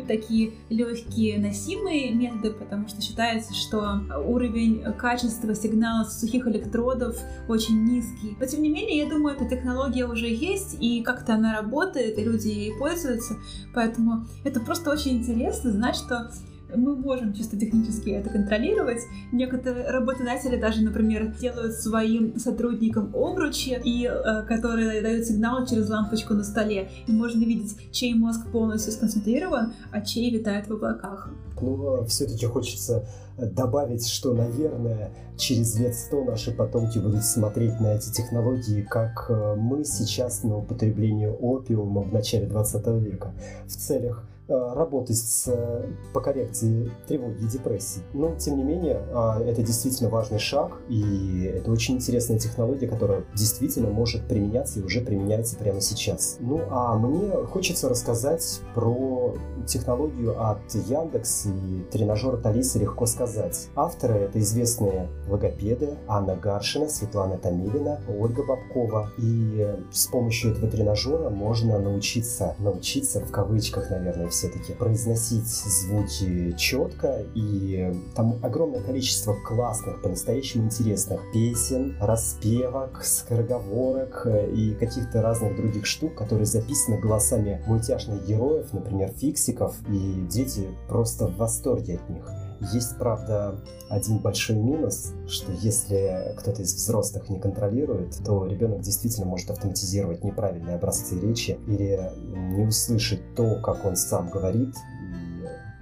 такие 0.07 0.53
легкие 0.69 1.39
носимые 1.39 2.13
методы, 2.13 2.51
потому 2.51 2.87
что 2.87 3.01
считается, 3.01 3.53
что 3.53 4.01
уровень 4.25 4.83
качества 4.97 5.53
сигнала 5.55 6.03
с 6.03 6.19
сухих 6.19 6.47
электродов 6.47 7.17
очень 7.47 7.83
низкий. 7.83 8.35
Но 8.39 8.45
тем 8.45 8.61
не 8.61 8.69
менее, 8.69 8.97
я 8.97 9.09
думаю, 9.09 9.35
эта 9.35 9.47
технология 9.49 10.05
уже 10.05 10.27
есть, 10.27 10.77
и 10.79 11.01
как-то 11.03 11.35
она 11.35 11.55
работает, 11.55 12.17
и 12.17 12.23
люди 12.23 12.47
ей 12.47 12.77
пользуются. 12.77 13.35
Поэтому 13.73 14.25
это 14.43 14.59
просто 14.59 14.91
очень 14.91 15.17
интересно 15.17 15.71
знать, 15.71 15.95
что 15.95 16.31
мы 16.75 16.95
можем 16.95 17.33
чисто 17.33 17.57
технически 17.57 18.09
это 18.09 18.29
контролировать. 18.29 19.01
Некоторые 19.31 19.89
работодатели 19.89 20.59
даже, 20.59 20.81
например, 20.83 21.33
делают 21.39 21.75
своим 21.75 22.37
сотрудникам 22.39 23.11
обручи, 23.15 23.79
и, 23.83 24.05
э, 24.05 24.43
которые 24.43 25.01
дают 25.01 25.25
сигнал 25.25 25.65
через 25.65 25.89
лампочку 25.89 26.33
на 26.33 26.43
столе. 26.43 26.89
И 27.07 27.11
можно 27.11 27.39
видеть, 27.39 27.77
чей 27.91 28.13
мозг 28.13 28.47
полностью 28.51 28.91
сконцентрирован, 28.93 29.73
а 29.91 30.01
чей 30.01 30.31
витает 30.31 30.67
в 30.67 30.73
облаках. 30.73 31.29
Ну, 31.61 32.05
все-таки 32.05 32.45
хочется 32.45 33.07
добавить, 33.37 34.07
что, 34.07 34.33
наверное, 34.33 35.11
через 35.37 35.77
лет 35.79 35.93
сто 35.95 36.23
наши 36.23 36.51
потомки 36.51 36.97
будут 36.97 37.23
смотреть 37.23 37.79
на 37.79 37.95
эти 37.95 38.11
технологии, 38.11 38.81
как 38.81 39.27
э, 39.29 39.55
мы 39.55 39.85
сейчас 39.85 40.43
на 40.43 40.57
употребление 40.57 41.31
опиума 41.31 42.01
в 42.01 42.11
начале 42.11 42.47
20 42.47 42.87
века 43.03 43.33
в 43.67 43.75
целях 43.75 44.27
Э, 44.27 44.36
работать 44.47 45.17
с, 45.17 45.47
э, 45.47 45.85
по 46.13 46.21
коррекции 46.21 46.91
тревоги 47.07 47.43
и 47.43 47.47
депрессии. 47.47 48.01
Но, 48.13 48.35
тем 48.35 48.57
не 48.57 48.63
менее, 48.63 49.01
а, 49.13 49.41
это 49.41 49.61
действительно 49.61 50.09
важный 50.09 50.39
шаг, 50.39 50.77
и 50.89 51.51
это 51.55 51.71
очень 51.71 51.95
интересная 51.95 52.39
технология, 52.39 52.87
которая 52.87 53.23
действительно 53.35 53.89
может 53.89 54.27
применяться 54.27 54.79
и 54.79 54.83
уже 54.83 55.01
применяется 55.01 55.55
прямо 55.57 55.81
сейчас. 55.81 56.37
Ну, 56.39 56.61
а 56.69 56.95
мне 56.97 57.31
хочется 57.45 57.89
рассказать 57.89 58.61
про 58.73 59.35
технологию 59.65 60.41
от 60.41 60.59
Яндекс 60.73 61.47
и 61.47 61.83
тренажер 61.91 62.35
от 62.35 62.45
Алисы 62.45 62.79
«Легко 62.79 63.05
сказать». 63.05 63.67
Авторы— 63.75 64.13
это 64.15 64.39
известные 64.39 65.09
логопеды 65.27 65.95
Анна 66.07 66.35
Гаршина, 66.35 66.87
Светлана 66.87 67.37
Томилина, 67.37 67.99
Ольга 68.07 68.43
Бабкова. 68.43 69.11
И 69.17 69.67
с 69.91 70.07
помощью 70.07 70.51
этого 70.51 70.69
тренажера 70.69 71.29
можно 71.29 71.79
научиться, 71.79 72.55
научиться 72.59 73.19
в 73.19 73.31
кавычках, 73.31 73.89
наверное, 73.89 74.27
все-таки 74.37 74.73
произносить 74.73 75.47
звуки 75.47 76.55
четко, 76.57 77.23
и 77.33 77.91
там 78.15 78.35
огромное 78.43 78.81
количество 78.81 79.33
классных, 79.33 80.01
по-настоящему 80.01 80.65
интересных 80.65 81.21
песен, 81.33 81.97
распевок, 81.99 83.03
скороговорок 83.03 84.21
э, 84.25 84.51
и 84.51 84.75
каких-то 84.75 85.21
разных 85.21 85.55
других 85.55 85.85
штук, 85.85 86.15
которые 86.15 86.45
записаны 86.45 86.99
голосами 86.99 87.63
мультяшных 87.65 88.27
героев, 88.27 88.67
например, 88.73 89.09
фиксиков, 89.09 89.75
и 89.89 90.25
дети 90.29 90.67
просто 90.87 91.27
в 91.27 91.37
восторге 91.37 91.95
от 91.95 92.09
них. 92.09 92.46
Есть, 92.59 92.97
правда, 92.97 93.59
один 93.89 94.17
большой 94.17 94.55
минус, 94.55 95.13
что 95.27 95.51
если 95.51 96.35
кто-то 96.37 96.61
из 96.63 96.73
взрослых 96.73 97.29
не 97.29 97.39
контролирует, 97.39 98.17
то 98.25 98.45
ребенок 98.45 98.81
действительно 98.81 99.27
может 99.27 99.51
автоматизировать 99.51 100.23
неправильные 100.23 100.75
образцы 100.75 101.19
речи 101.19 101.59
или 101.67 102.11
не 102.55 102.65
услышать 102.65 103.35
то, 103.35 103.59
как 103.61 103.85
он 103.85 103.95
сам 103.95 104.29
говорит, 104.29 104.73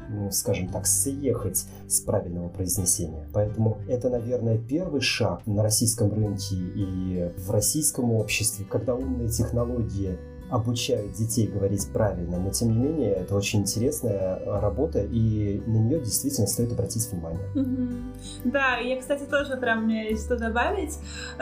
ну, 0.09 0.31
скажем 0.31 0.69
так, 0.69 0.85
съехать 0.85 1.65
с 1.87 2.01
правильного 2.01 2.49
произнесения. 2.49 3.27
Поэтому 3.33 3.77
это, 3.87 4.09
наверное, 4.09 4.57
первый 4.57 5.01
шаг 5.01 5.45
на 5.45 5.63
российском 5.63 6.13
рынке 6.13 6.55
и 6.55 7.31
в 7.37 7.51
российском 7.51 8.11
обществе, 8.13 8.65
когда 8.65 8.95
умные 8.95 9.29
технологии 9.29 10.17
обучают 10.49 11.13
детей 11.13 11.47
говорить 11.47 11.87
правильно, 11.91 12.37
но 12.37 12.49
тем 12.51 12.69
не 12.69 12.87
менее 12.87 13.11
это 13.11 13.35
очень 13.35 13.61
интересная 13.61 14.39
работа, 14.59 15.03
и 15.03 15.61
на 15.65 15.77
нее 15.77 15.99
действительно 15.99 16.47
стоит 16.47 16.71
обратить 16.71 17.09
внимание. 17.11 17.45
Mm-hmm. 17.55 18.51
Да, 18.51 18.77
я, 18.77 18.99
кстати, 18.99 19.23
тоже 19.23 19.57
прям 19.57 19.85
мне 19.85 20.09
есть 20.09 20.25
что 20.25 20.37
добавить, 20.37 20.97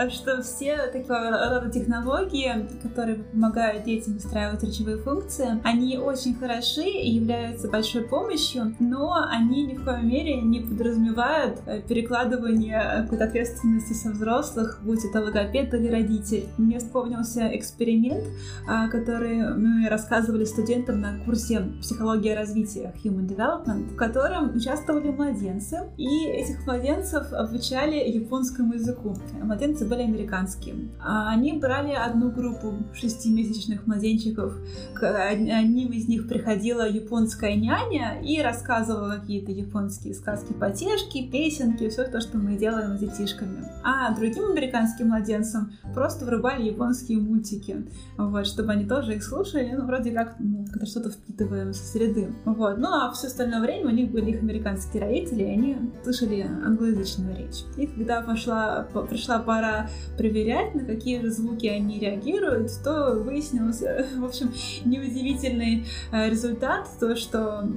что 0.09 0.41
все 0.41 0.87
такого 0.87 1.29
рода 1.49 1.69
технологии, 1.71 2.67
которые 2.81 3.17
помогают 3.17 3.83
детям 3.83 4.17
устраивать 4.17 4.63
речевые 4.63 4.97
функции, 4.97 5.59
они 5.63 5.97
очень 5.97 6.35
хороши 6.35 6.83
и 6.83 7.11
являются 7.11 7.69
большой 7.69 8.03
помощью, 8.03 8.75
но 8.79 9.13
они 9.29 9.65
ни 9.65 9.75
в 9.75 9.83
коем 9.83 10.07
мере 10.07 10.41
не 10.41 10.59
подразумевают 10.59 11.59
э, 11.65 11.81
перекладывание 11.81 13.03
какой-то 13.03 13.25
ответственности 13.25 13.93
со 13.93 14.11
взрослых, 14.11 14.79
будь 14.83 15.03
это 15.05 15.21
логопед 15.21 15.73
или 15.73 15.87
родитель. 15.87 16.47
Мне 16.57 16.79
вспомнился 16.79 17.55
эксперимент, 17.55 18.25
а, 18.67 18.87
которые 18.93 19.55
мы 19.55 19.89
рассказывали 19.89 20.45
студентам 20.45 21.01
на 21.01 21.17
курсе 21.25 21.63
«Психология 21.81 22.35
развития» 22.35 22.93
Human 23.03 23.27
Development, 23.27 23.91
в 23.91 23.95
котором 23.95 24.55
участвовали 24.55 25.09
младенцы, 25.09 25.89
и 25.97 26.27
этих 26.27 26.63
младенцев 26.67 27.33
обучали 27.33 27.95
японскому 27.95 28.75
языку. 28.75 29.15
Младенцы 29.41 29.87
были 29.87 30.03
американские. 30.03 30.75
А 31.03 31.31
они 31.31 31.53
брали 31.53 31.93
одну 31.93 32.29
группу 32.29 32.75
шестимесячных 32.93 33.87
младенчиков, 33.87 34.53
к 34.93 35.27
одним 35.27 35.91
из 35.91 36.07
них 36.07 36.27
приходила 36.27 36.87
японская 36.87 37.55
няня 37.55 38.21
и 38.21 38.43
рассказывала 38.43 39.15
какие-то 39.15 39.51
японские 39.51 40.13
сказки, 40.13 40.53
потешки, 40.53 41.27
песенки, 41.31 41.89
все 41.89 42.03
то, 42.03 42.21
что 42.21 42.37
мы 42.37 42.57
делаем 42.57 42.95
с 42.95 42.99
детишками. 42.99 43.65
А 43.83 44.13
другим 44.13 44.51
американским 44.51 45.07
младенцам 45.07 45.73
просто 45.95 46.25
врубали 46.25 46.67
японские 46.67 47.17
мультики, 47.17 47.87
вот, 48.17 48.45
чтобы 48.45 48.73
они 48.73 48.82
они 48.83 48.89
тоже 48.89 49.15
их 49.15 49.23
слушали, 49.23 49.73
ну, 49.73 49.85
вроде 49.85 50.11
как, 50.11 50.35
это 50.75 50.85
что-то 50.85 51.09
впитываем 51.09 51.73
со 51.73 51.83
среды. 51.83 52.33
Вот. 52.45 52.77
Ну, 52.77 52.87
а 52.87 53.11
все 53.13 53.27
остальное 53.27 53.61
время 53.61 53.87
у 53.87 53.91
них 53.91 54.11
были 54.11 54.31
их 54.31 54.41
американские 54.41 55.03
родители, 55.03 55.43
и 55.43 55.51
они 55.51 55.77
слышали 56.03 56.45
англоязычную 56.65 57.37
речь. 57.37 57.63
И 57.77 57.87
когда 57.87 58.21
пошла, 58.21 58.87
пришла 59.09 59.39
пора 59.39 59.89
проверять, 60.17 60.75
на 60.75 60.83
какие 60.85 61.21
же 61.21 61.31
звуки 61.31 61.67
они 61.67 61.99
реагируют, 61.99 62.71
то 62.83 63.13
выяснилось, 63.13 63.81
в 64.17 64.25
общем, 64.25 64.51
неудивительный 64.85 65.85
э, 66.11 66.29
результат, 66.29 66.87
то, 66.99 67.15
что 67.15 67.67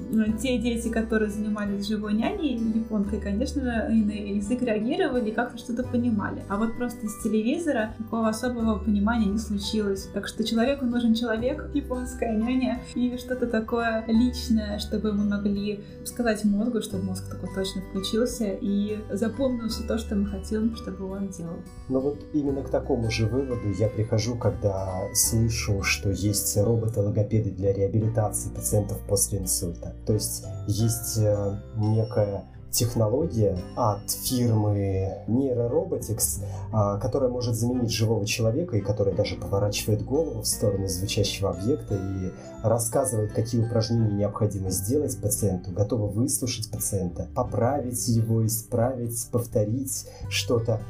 те 0.41 0.59
дети, 0.59 0.89
которые 0.89 1.31
занимались 1.31 1.87
живой 1.87 2.15
няней, 2.15 2.57
японкой, 2.57 3.21
конечно 3.21 3.63
же, 3.63 3.95
и 3.95 4.03
на 4.03 4.13
язык 4.13 4.63
реагировали, 4.63 5.31
как-то 5.31 5.59
что-то 5.59 5.85
понимали. 5.85 6.43
А 6.49 6.57
вот 6.57 6.77
просто 6.77 7.07
из 7.07 7.23
телевизора 7.23 7.95
такого 7.99 8.29
особого 8.29 8.79
понимания 8.79 9.27
не 9.27 9.39
случилось. 9.39 10.09
Так 10.13 10.27
что 10.27 10.45
человеку 10.45 10.87
нужен 10.97 11.15
человек, 11.15 11.69
японская 11.75 12.33
няня, 12.37 12.83
и 12.95 13.17
что-то 13.19 13.47
такое 13.47 14.05
личное, 14.07 14.79
чтобы 14.79 15.12
мы 15.12 15.25
могли 15.25 15.85
сказать 16.05 16.45
мозгу, 16.45 16.81
чтобы 16.81 17.05
мозг 17.05 17.29
такой 17.31 17.55
точно 17.55 17.83
включился 17.83 18.47
и 18.47 18.99
запомнил 19.12 19.69
все 19.69 19.87
то, 19.87 19.99
что 19.99 20.15
мы 20.15 20.26
хотим, 20.26 20.75
чтобы 20.75 21.05
он 21.05 21.29
делал. 21.29 21.59
Но 21.88 22.00
вот 22.00 22.25
именно 22.33 22.62
к 22.62 22.71
такому 22.71 23.11
же 23.11 23.26
выводу 23.26 23.71
я 23.79 23.88
прихожу, 23.88 24.37
когда 24.37 25.03
слышу, 25.12 25.83
что 25.83 26.11
есть 26.11 26.57
роботы-логопеды 26.57 27.50
для 27.50 27.75
реабилитации 27.75 28.49
пациентов 28.49 28.99
после 29.07 29.41
инсульта. 29.41 29.95
То 30.07 30.15
есть 30.15 30.47
есть 30.67 31.19
э, 31.19 31.61
некая 31.76 32.45
технология 32.76 33.59
от 33.75 34.11
фирмы 34.11 35.25
Neurorobotics, 35.26 36.45
а, 36.73 36.99
которая 36.99 37.30
может 37.30 37.54
заменить 37.54 37.90
живого 37.90 38.26
человека 38.26 38.76
и 38.76 38.80
которая 38.80 39.14
даже 39.14 39.37
поворачивает 39.37 40.04
голову 40.04 40.42
в 40.42 40.47
сторону 40.47 40.87
звучащего 40.87 41.50
объекта 41.50 41.95
и 41.95 42.33
рассказывает, 42.62 43.33
какие 43.33 43.64
упражнения 43.64 44.12
необходимо 44.12 44.71
сделать 44.71 45.18
пациенту, 45.21 45.71
готова 45.71 46.06
выслушать 46.06 46.71
пациента, 46.71 47.28
поправить 47.35 48.09
его, 48.09 48.45
исправить, 48.45 49.26
повторить 49.30 50.06
что-то. 50.28 50.83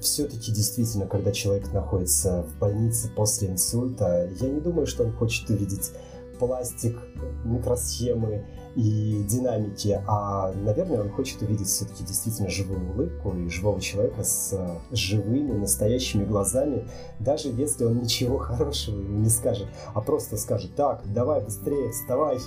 Все-таки 0.00 0.50
действительно, 0.50 1.06
когда 1.06 1.30
человек 1.30 1.72
находится 1.72 2.42
в 2.42 2.58
больнице 2.58 3.08
после 3.14 3.48
инсульта, 3.48 4.28
я 4.40 4.48
не 4.48 4.60
думаю, 4.60 4.88
что 4.88 5.04
он 5.04 5.12
хочет 5.12 5.48
увидеть 5.50 5.92
пластик, 6.40 6.98
микросхемы 7.44 8.44
и 8.74 9.22
динамики, 9.28 10.00
а, 10.06 10.52
наверное, 10.52 11.02
он 11.02 11.10
хочет 11.10 11.42
увидеть 11.42 11.66
все-таки 11.66 12.04
действительно 12.04 12.48
живую 12.48 12.90
улыбку 12.90 13.34
и 13.36 13.48
живого 13.48 13.80
человека 13.80 14.22
с 14.24 14.56
живыми, 14.90 15.52
настоящими 15.52 16.24
глазами, 16.24 16.86
даже 17.20 17.48
если 17.48 17.84
он 17.84 18.00
ничего 18.00 18.38
хорошего 18.38 19.00
ему 19.00 19.18
не 19.18 19.30
скажет, 19.30 19.66
а 19.94 20.00
просто 20.00 20.36
скажет, 20.36 20.74
так, 20.74 21.02
давай 21.12 21.42
быстрее, 21.42 21.90
вставай, 21.90 22.38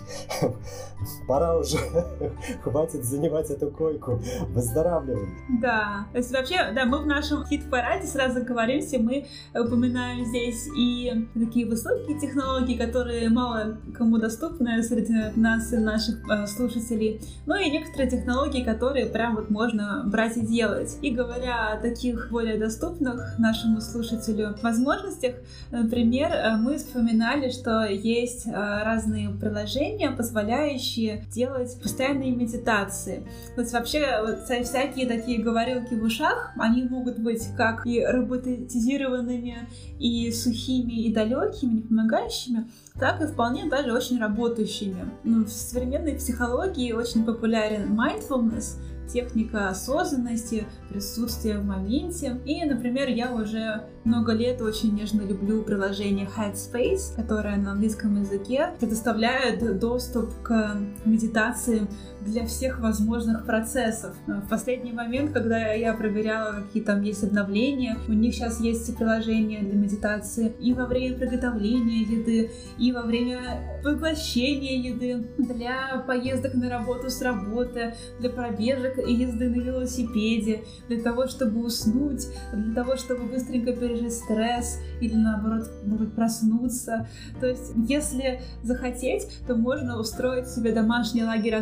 пора 1.28 1.58
уже, 1.58 1.78
хватит 2.63 3.04
занимать 3.06 3.50
эту 3.50 3.70
койку, 3.70 4.22
выздоравливай. 4.50 5.30
Да, 5.62 6.08
то 6.12 6.18
есть 6.18 6.32
вообще, 6.32 6.72
да, 6.74 6.86
мы 6.86 7.00
в 7.00 7.06
нашем 7.06 7.46
хит-параде 7.46 8.08
сразу 8.08 8.44
говоримся, 8.44 9.00
мы 9.00 9.28
упоминаем 9.54 10.25
здесь 10.25 10.68
и 10.78 11.28
такие 11.34 11.66
высокие 11.66 12.20
технологии, 12.20 12.78
которые 12.78 13.30
мало 13.30 13.78
кому 13.94 14.18
доступны 14.18 14.82
среди 14.84 15.13
нас 15.36 15.74
и 15.74 15.78
наших 15.78 16.11
э, 16.30 16.48
слушателей, 16.48 17.22
ну 17.46 17.56
и 17.56 17.70
некоторые 17.70 18.10
технологии, 18.10 18.63
которые 18.63 19.06
прям 19.08 19.36
вот 19.36 19.50
можно 19.50 20.03
брать 20.06 20.38
и 20.38 20.41
делать. 20.41 20.98
И 21.01 21.12
говоря 21.12 21.74
о 21.74 21.82
таких 21.82 22.30
более 22.32 22.58
доступных 22.58 23.38
нашему 23.39 23.82
слушателю 23.82 24.56
возможностях, 24.62 25.36
например, 25.72 26.32
э, 26.32 26.56
мы 26.58 26.77
вспоминали, 26.77 27.50
что 27.50 27.86
есть 27.86 28.48
э, 28.48 28.51
разные 28.51 29.30
приложения, 29.30 30.12
позволяющие 30.12 31.25
делать 31.34 31.77
постоянные 31.82 32.32
медитации. 32.32 33.24
То 33.56 33.62
есть 33.62 33.74
вообще 33.74 34.22
вот 34.22 34.65
всякие 34.65 35.08
такие 35.08 35.41
говорилки 35.41 35.94
в 35.94 36.03
ушах, 36.03 36.51
они 36.58 36.84
могут 36.84 37.20
быть 37.20 37.48
как 37.58 37.86
и 37.86 38.03
роботизированными, 38.03 39.68
и 40.00 40.32
сухими, 40.32 40.94
и 40.94 41.13
далекими, 41.13 41.74
не 41.74 41.82
помогающими, 41.82 42.68
так 43.01 43.20
и 43.20 43.25
вполне 43.25 43.65
даже 43.67 43.91
очень 43.91 44.20
работающими. 44.20 45.10
Ну, 45.24 45.43
в 45.43 45.50
современной 45.50 46.13
психологии 46.13 46.91
очень 46.91 47.25
популярен 47.25 48.00
mindfulness, 48.00 48.77
техника 49.12 49.70
осознанности, 49.70 50.67
присутствия 50.88 51.58
в 51.58 51.65
моменте. 51.65 52.39
И, 52.46 52.63
например, 52.63 53.10
я 53.10 53.34
уже 53.34 53.88
много 54.03 54.34
лет 54.34 54.62
очень 54.62 54.93
нежно 54.93 55.22
люблю 55.22 55.63
приложение 55.63 56.29
Headspace, 56.38 57.15
которое 57.15 57.58
на 57.58 57.72
английском 57.72 58.22
языке 58.22 58.70
предоставляет 58.79 59.79
доступ 59.79 60.29
к 60.43 60.77
медитации 61.03 61.88
для 62.25 62.46
всех 62.46 62.80
возможных 62.80 63.46
процессов. 63.46 64.16
В 64.28 64.50
последний 64.50 64.92
момент, 64.92 65.32
когда 65.32 65.74
я 65.74 65.94
проверяла, 65.94 66.62
какие 66.62 66.84
там 66.84 67.01
есть 67.01 67.24
обновления, 67.24 67.98
у 68.08 68.13
них 68.13 68.34
сейчас 68.34 68.60
есть 68.60 68.95
приложение 68.95 69.62
для 69.62 69.74
медитации 69.74 70.54
и 70.60 70.74
во 70.74 70.86
время 70.86 71.17
приготовления 71.17 72.02
еды, 72.02 72.52
и 72.78 72.91
во 72.91 73.02
время 73.02 73.80
поглощения 73.84 74.78
еды, 74.78 75.28
для 75.38 76.04
поездок 76.06 76.54
на 76.54 76.69
работу 76.69 77.10
с 77.10 77.22
работы, 77.22 77.95
для 78.19 78.30
пробежек 78.30 79.00
и 79.00 79.13
езды 79.13 79.50
на 79.50 79.62
велосипеде, 79.62 80.63
для 80.88 81.02
того, 81.02 81.28
чтобы 81.28 81.63
уснуть, 81.63 82.28
для 82.54 82.74
того, 82.76 82.95
чтобы 82.95 83.26
быстренько 83.26 83.74
пережить 83.74 84.13
стресс 84.13 84.80
или 85.00 85.15
наоборот, 85.15 85.69
может 85.86 86.13
проснуться. 86.13 87.08
То 87.39 87.48
есть, 87.48 87.72
если 87.88 88.41
захотеть, 88.63 89.28
то 89.48 89.56
можно 89.56 90.00
устроить 90.00 90.48
себе 90.48 90.72
домашний 90.72 91.24
лагерь 91.24 91.56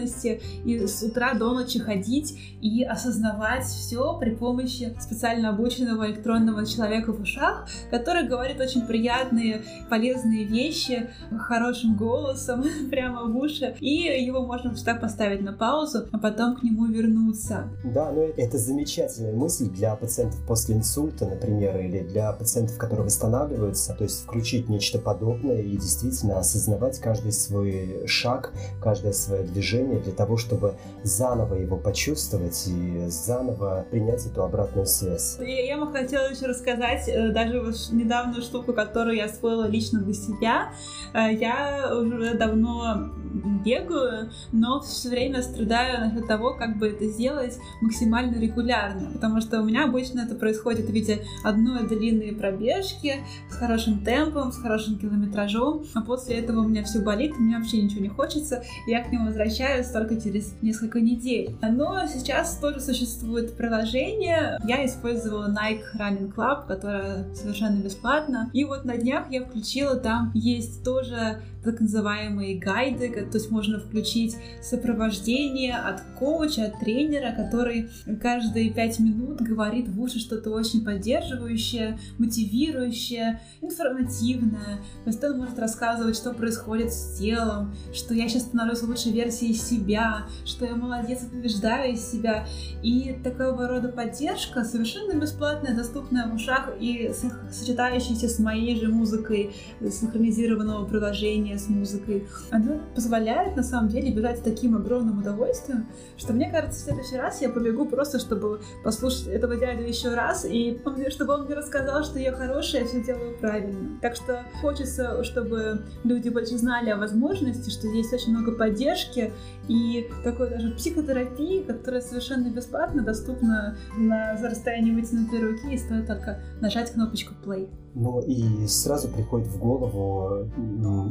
осознанности 0.00 0.40
и 0.64 0.86
с 0.86 1.02
утра 1.02 1.34
до 1.34 1.52
ночи 1.52 1.78
ходить 1.78 2.38
и 2.60 2.84
осознавать 2.84 3.64
все 3.64 4.18
при 4.18 4.30
помощи 4.30 4.94
специально 5.00 5.50
обученного 5.50 6.06
электронного 6.10 6.66
человека 6.66 7.12
в 7.12 7.20
ушах, 7.20 7.66
который 7.90 8.26
говорит 8.28 8.60
очень 8.60 8.86
приятные, 8.86 9.62
полезные 9.88 10.44
вещи 10.44 11.10
хорошим 11.38 11.96
голосом 11.96 12.64
прямо 12.90 13.24
в 13.24 13.36
уши, 13.36 13.76
и 13.80 14.24
его 14.24 14.46
можно 14.46 14.74
так 14.84 15.00
поставить 15.00 15.42
на 15.42 15.52
паузу, 15.52 16.06
а 16.12 16.18
потом 16.18 16.56
к 16.56 16.62
нему 16.62 16.86
вернуться. 16.86 17.68
Да, 17.84 18.10
но 18.12 18.22
это 18.22 18.58
замечательная 18.58 19.32
мысль 19.32 19.68
для 19.68 19.94
пациентов 19.96 20.40
после 20.46 20.76
инсульта, 20.76 21.26
например, 21.26 21.78
или 21.78 22.00
для 22.00 22.32
пациентов, 22.32 22.78
которые 22.78 23.06
восстанавливаются, 23.06 23.94
то 23.94 24.04
есть 24.04 24.22
включить 24.22 24.68
нечто 24.68 24.98
подобное 24.98 25.60
и 25.60 25.76
действительно 25.76 26.38
осознавать 26.38 26.98
каждый 26.98 27.32
свой 27.32 28.06
шаг, 28.06 28.52
каждое 28.82 29.12
свое 29.12 29.42
движение 29.44 29.89
для 29.98 30.12
того, 30.12 30.36
чтобы 30.36 30.74
заново 31.02 31.54
его 31.54 31.76
почувствовать 31.76 32.66
и 32.68 33.08
заново 33.08 33.86
принять 33.90 34.26
эту 34.26 34.42
обратную 34.42 34.86
связь. 34.86 35.38
Я 35.40 35.78
бы 35.78 35.90
хотела 35.92 36.30
еще 36.30 36.46
рассказать 36.46 37.08
э, 37.08 37.30
даже 37.30 37.60
недавнюю 37.92 38.42
штуку, 38.42 38.72
которую 38.72 39.16
я 39.16 39.26
освоила 39.26 39.66
лично 39.66 40.00
для 40.00 40.14
себя. 40.14 40.72
Э, 41.12 41.32
я 41.32 41.90
уже 41.94 42.34
давно 42.34 43.10
бегаю, 43.30 44.30
но 44.52 44.80
все 44.80 45.08
время 45.08 45.42
страдаю 45.42 46.00
насчет 46.00 46.26
того, 46.26 46.54
как 46.54 46.78
бы 46.78 46.88
это 46.88 47.06
сделать 47.06 47.58
максимально 47.80 48.36
регулярно, 48.36 49.10
потому 49.12 49.40
что 49.40 49.60
у 49.60 49.64
меня 49.64 49.84
обычно 49.84 50.20
это 50.20 50.34
происходит 50.34 50.86
в 50.86 50.92
виде 50.92 51.22
одной 51.44 51.86
длинной 51.86 52.32
пробежки 52.32 53.16
с 53.50 53.54
хорошим 53.54 54.04
темпом, 54.04 54.52
с 54.52 54.58
хорошим 54.58 54.98
километражом, 54.98 55.84
а 55.94 56.02
после 56.02 56.36
этого 56.36 56.60
у 56.60 56.68
меня 56.68 56.84
все 56.84 57.00
болит, 57.00 57.32
у 57.38 57.42
меня 57.42 57.58
вообще 57.58 57.80
ничего 57.82 58.00
не 58.00 58.08
хочется, 58.08 58.62
и 58.86 58.90
я 58.90 59.02
к 59.02 59.12
нему 59.12 59.26
возвращаюсь 59.26 59.88
только 59.88 60.20
через 60.20 60.54
несколько 60.62 61.00
недель. 61.00 61.56
Но 61.62 62.06
сейчас 62.06 62.58
тоже 62.58 62.80
существует 62.80 63.56
приложение, 63.56 64.58
я 64.66 64.84
использовала 64.84 65.48
Nike 65.48 65.82
Running 65.98 66.34
Club, 66.34 66.66
которое 66.66 67.32
совершенно 67.34 67.80
бесплатно, 67.80 68.50
и 68.52 68.64
вот 68.64 68.84
на 68.84 68.96
днях 68.96 69.26
я 69.30 69.44
включила, 69.44 69.96
там 69.96 70.32
есть 70.34 70.84
тоже 70.84 71.42
так 71.64 71.80
называемые 71.80 72.58
гайды, 72.58 73.10
то 73.30 73.38
есть 73.38 73.50
можно 73.50 73.78
включить 73.78 74.36
сопровождение 74.62 75.76
от 75.76 76.00
коуча, 76.18 76.64
от 76.66 76.80
тренера, 76.80 77.34
который 77.34 77.90
каждые 78.20 78.70
пять 78.70 78.98
минут 78.98 79.40
говорит 79.40 79.88
в 79.88 80.00
уши 80.00 80.18
что-то 80.18 80.50
очень 80.50 80.84
поддерживающее, 80.84 81.98
мотивирующее, 82.18 83.40
информативное. 83.60 84.80
То 85.04 85.10
есть 85.10 85.22
он 85.22 85.38
может 85.38 85.58
рассказывать, 85.58 86.16
что 86.16 86.32
происходит 86.32 86.92
с 86.92 87.18
телом, 87.18 87.74
что 87.92 88.14
я 88.14 88.28
сейчас 88.28 88.44
становлюсь 88.44 88.82
лучшей 88.82 89.12
версией 89.12 89.54
себя, 89.54 90.26
что 90.44 90.64
я 90.64 90.74
молодец, 90.74 91.20
побеждаю 91.20 91.96
себя. 91.96 92.46
И 92.82 93.18
такого 93.22 93.68
рода 93.68 93.88
поддержка 93.88 94.64
совершенно 94.64 95.18
бесплатная, 95.18 95.74
доступная 95.74 96.26
в 96.26 96.34
ушах 96.34 96.70
и 96.80 97.12
сочетающаяся 97.50 98.28
с 98.28 98.38
моей 98.38 98.78
же 98.80 98.88
музыкой 98.88 99.52
синхронизированного 99.80 100.86
приложения, 100.86 101.49
с 101.58 101.68
музыкой, 101.68 102.26
оно 102.50 102.80
позволяет 102.94 103.56
на 103.56 103.62
самом 103.62 103.88
деле 103.88 104.12
бежать 104.12 104.38
с 104.38 104.42
таким 104.42 104.76
огромным 104.76 105.18
удовольствием, 105.18 105.86
что 106.16 106.32
мне 106.32 106.50
кажется, 106.50 106.80
в 106.80 106.82
следующий 106.84 107.16
раз 107.16 107.40
я 107.40 107.48
побегу 107.48 107.86
просто, 107.86 108.18
чтобы 108.18 108.60
послушать 108.84 109.28
этого 109.28 109.56
дядю 109.56 109.84
еще 109.84 110.14
раз, 110.14 110.44
и 110.44 110.80
чтобы 111.10 111.34
он 111.34 111.44
мне 111.44 111.54
рассказал, 111.54 112.04
что 112.04 112.18
я 112.18 112.32
хорошая, 112.32 112.82
я 112.82 112.88
все 112.88 113.02
делаю 113.02 113.36
правильно. 113.38 113.98
Так 114.00 114.16
что 114.16 114.44
хочется, 114.60 115.22
чтобы 115.24 115.82
люди 116.04 116.28
больше 116.28 116.58
знали 116.58 116.90
о 116.90 116.96
возможности, 116.96 117.70
что 117.70 117.88
есть 117.88 118.12
очень 118.12 118.32
много 118.32 118.52
поддержки 118.52 119.32
и 119.68 120.10
такой 120.24 120.50
даже 120.50 120.70
психотерапии, 120.72 121.62
которая 121.62 122.00
совершенно 122.00 122.48
бесплатно 122.48 123.02
доступна 123.02 123.76
на 123.96 124.36
расстоянии 124.42 124.92
вытянутой 124.92 125.40
руки, 125.40 125.74
и 125.74 125.78
стоит 125.78 126.06
только 126.06 126.40
нажать 126.60 126.92
кнопочку 126.92 127.34
play. 127.44 127.68
Ну 127.94 128.20
и 128.20 128.66
сразу 128.68 129.08
приходит 129.08 129.48
в 129.48 129.58
голову 129.58 130.46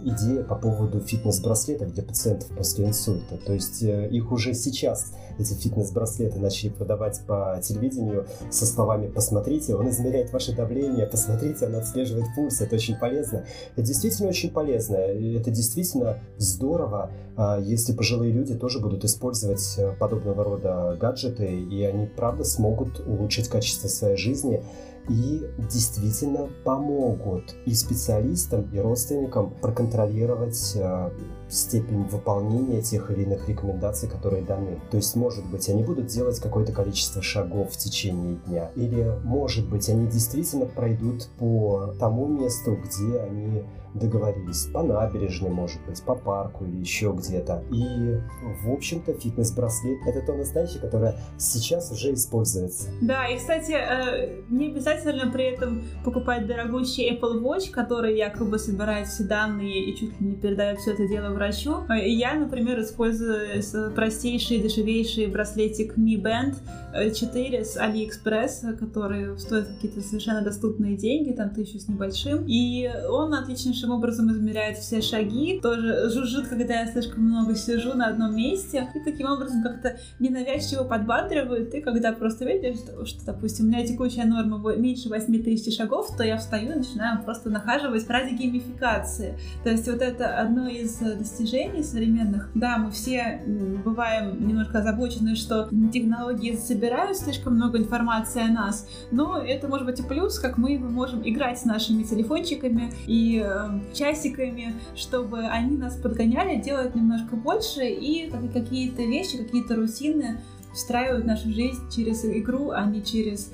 идея 0.05 0.43
по 0.43 0.55
поводу 0.55 1.01
фитнес-браслетов 1.01 1.93
для 1.93 2.03
пациентов 2.03 2.47
после 2.55 2.85
инсульта. 2.85 3.37
То 3.37 3.53
есть 3.53 3.83
э, 3.83 4.07
их 4.09 4.31
уже 4.31 4.53
сейчас, 4.53 5.13
эти 5.37 5.53
фитнес-браслеты, 5.53 6.39
начали 6.39 6.69
продавать 6.69 7.21
по 7.27 7.59
телевидению 7.61 8.27
со 8.49 8.65
словами 8.65 9.07
«посмотрите, 9.07 9.75
он 9.75 9.89
измеряет 9.89 10.31
ваше 10.31 10.55
давление, 10.55 11.05
посмотрите, 11.05 11.65
он 11.65 11.75
отслеживает 11.75 12.27
пульс». 12.35 12.61
Это 12.61 12.75
очень 12.75 12.95
полезно. 12.95 13.43
Это 13.73 13.81
действительно 13.81 14.29
очень 14.29 14.51
полезно. 14.51 14.95
Это 14.95 15.51
действительно 15.51 16.19
здорово, 16.37 17.11
а, 17.35 17.59
если 17.59 17.93
пожилые 17.93 18.31
люди 18.31 18.55
тоже 18.55 18.79
будут 18.79 19.03
использовать 19.03 19.75
э, 19.77 19.93
подобного 19.99 20.43
рода 20.43 20.97
гаджеты, 20.99 21.45
и 21.45 21.83
они, 21.83 22.05
правда, 22.05 22.45
смогут 22.45 23.01
улучшить 23.05 23.49
качество 23.49 23.89
своей 23.89 24.15
жизни 24.17 24.63
и 25.09 25.43
действительно 25.57 26.47
помогут 26.63 27.55
и 27.65 27.73
специалистам, 27.73 28.69
и 28.71 28.79
родственникам 28.79 29.51
проконтролировать 29.61 30.73
э, 30.75 31.11
степень 31.49 32.03
выполнения 32.03 32.81
тех 32.81 33.09
или 33.11 33.23
иных 33.23 33.47
рекомендаций, 33.49 34.09
которые 34.09 34.43
даны. 34.43 34.79
То 34.91 34.97
есть, 34.97 35.15
может 35.15 35.45
быть, 35.45 35.67
они 35.69 35.83
будут 35.83 36.07
делать 36.07 36.39
какое-то 36.39 36.71
количество 36.71 37.21
шагов 37.21 37.71
в 37.71 37.77
течение 37.77 38.35
дня, 38.47 38.69
или, 38.75 39.19
может 39.23 39.67
быть, 39.67 39.89
они 39.89 40.07
действительно 40.07 40.65
пройдут 40.65 41.27
по 41.37 41.93
тому 41.99 42.27
месту, 42.27 42.77
где 42.77 43.19
они 43.19 43.63
договорились. 43.93 44.67
По 44.73 44.83
набережной, 44.83 45.49
может 45.49 45.79
быть, 45.85 46.01
по 46.03 46.15
парку 46.15 46.65
или 46.65 46.77
еще 46.77 47.11
где-то. 47.11 47.63
И, 47.71 48.19
в 48.63 48.71
общем-то, 48.71 49.13
фитнес-браслет— 49.13 49.99
это 50.05 50.21
то 50.25 50.33
настоящее, 50.33 50.79
которое 50.79 51.15
сейчас 51.37 51.91
уже 51.91 52.13
используется. 52.13 52.89
Да, 53.01 53.27
и, 53.27 53.37
кстати, 53.37 53.71
э, 53.71 54.41
не 54.49 54.67
обязательно 54.67 55.31
при 55.31 55.45
этом 55.45 55.83
покупать 56.03 56.47
дорогущий 56.47 57.11
Apple 57.11 57.41
Watch, 57.41 57.71
который 57.71 58.17
якобы 58.17 58.59
собирает 58.59 59.07
все 59.07 59.23
данные 59.23 59.85
и 59.85 59.95
чуть 59.95 60.19
ли 60.19 60.27
не 60.27 60.35
передает 60.35 60.79
все 60.79 60.93
это 60.93 61.07
дело 61.07 61.33
врачу. 61.39 61.85
Э, 61.89 62.07
я, 62.07 62.33
например, 62.33 62.81
использую 62.81 63.63
простейший, 63.95 64.59
дешевейший 64.59 65.27
браслетик 65.27 65.97
Mi 65.97 66.21
Band 66.21 66.55
4 66.93 67.57
э, 67.57 67.63
с 67.63 67.77
AliExpress, 67.77 68.77
который 68.77 69.37
стоит 69.39 69.67
какие-то 69.67 70.01
совершенно 70.01 70.41
доступные 70.41 70.97
деньги, 70.97 71.31
там 71.31 71.51
тысячу 71.51 71.79
с 71.79 71.87
небольшим. 71.87 72.45
И 72.47 72.89
он 73.09 73.33
отличнейшим 73.33 73.91
образом 73.91 74.31
измеряет 74.31 74.77
все 74.77 75.01
шаги, 75.01 75.59
тоже 75.61 76.09
жужжит, 76.09 76.47
когда 76.47 76.81
я 76.81 76.91
слишком 76.91 77.23
много 77.23 77.55
сижу 77.55 77.93
на 77.93 78.07
одном 78.07 78.35
месте, 78.35 78.89
и 78.95 78.99
таким 78.99 79.27
образом 79.31 79.63
как-то 79.63 79.97
ненавязчиво 80.19 80.83
подбадривает. 80.83 81.73
И 81.73 81.81
когда 81.81 82.11
просто 82.11 82.45
видишь, 82.45 82.77
что, 82.77 83.05
что 83.05 83.25
допустим, 83.25 83.65
у 83.65 83.67
меня 83.69 83.85
текущая 83.85 84.25
норма 84.25 84.75
меньше 84.75 85.09
8 85.09 85.43
тысяч 85.43 85.77
шагов, 85.77 86.15
то 86.17 86.23
я 86.23 86.37
встаю 86.37 86.73
и 86.73 86.75
начинаю 86.75 87.23
просто 87.23 87.49
нахаживать 87.49 88.07
ради 88.09 88.33
геймификации. 88.33 89.37
То 89.63 89.69
есть 89.69 89.87
вот 89.87 90.01
это 90.01 90.37
одно 90.39 90.67
из 90.67 90.99
достижений 91.29 91.83
современных. 91.83 92.49
Да, 92.55 92.77
мы 92.77 92.91
все 92.91 93.41
бываем 93.85 94.47
немножко 94.47 94.79
озабочены, 94.79 95.35
что 95.35 95.69
технологии 95.91 96.55
собирают 96.55 97.17
слишком 97.17 97.55
много 97.55 97.77
информации 97.77 98.41
о 98.41 98.51
нас, 98.51 98.87
но 99.11 99.37
это 99.37 99.67
может 99.67 99.85
быть 99.85 99.99
и 99.99 100.03
плюс, 100.03 100.39
как 100.39 100.57
мы 100.57 100.77
можем 100.79 101.21
играть 101.23 101.59
с 101.59 101.65
нашими 101.65 102.03
телефончиками 102.03 102.91
и 103.05 103.43
э, 103.45 103.93
часиками, 103.93 104.75
чтобы 104.95 105.39
они 105.39 105.77
нас 105.77 105.95
подгоняли, 105.95 106.59
делать 106.59 106.95
немножко 106.95 107.35
больше 107.35 107.85
и 107.85 108.31
какие-то 108.53 109.03
вещи, 109.03 109.37
какие-то 109.37 109.75
рутины 109.75 110.41
встраивают 110.73 111.25
нашу 111.25 111.51
жизнь 111.51 111.81
через 111.93 112.23
игру, 112.25 112.71
а 112.71 112.85
не 112.85 113.03
через 113.03 113.51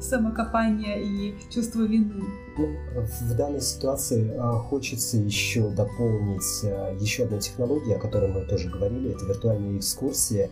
самокопание 0.00 1.02
и 1.02 1.34
чувство 1.52 1.82
вины. 1.82 2.24
Ну, 2.56 2.68
в 2.94 3.36
данной 3.36 3.60
ситуации 3.60 4.32
а, 4.36 4.58
хочется 4.58 5.16
еще 5.16 5.68
дополнить 5.70 6.62
а, 6.62 6.94
еще 7.00 7.24
одну 7.24 7.40
технологию, 7.40 7.96
о 7.96 7.98
которой 8.00 8.30
мы 8.30 8.42
тоже 8.42 8.70
говорили, 8.70 9.10
это 9.10 9.24
виртуальные 9.24 9.78
экскурсии, 9.78 10.50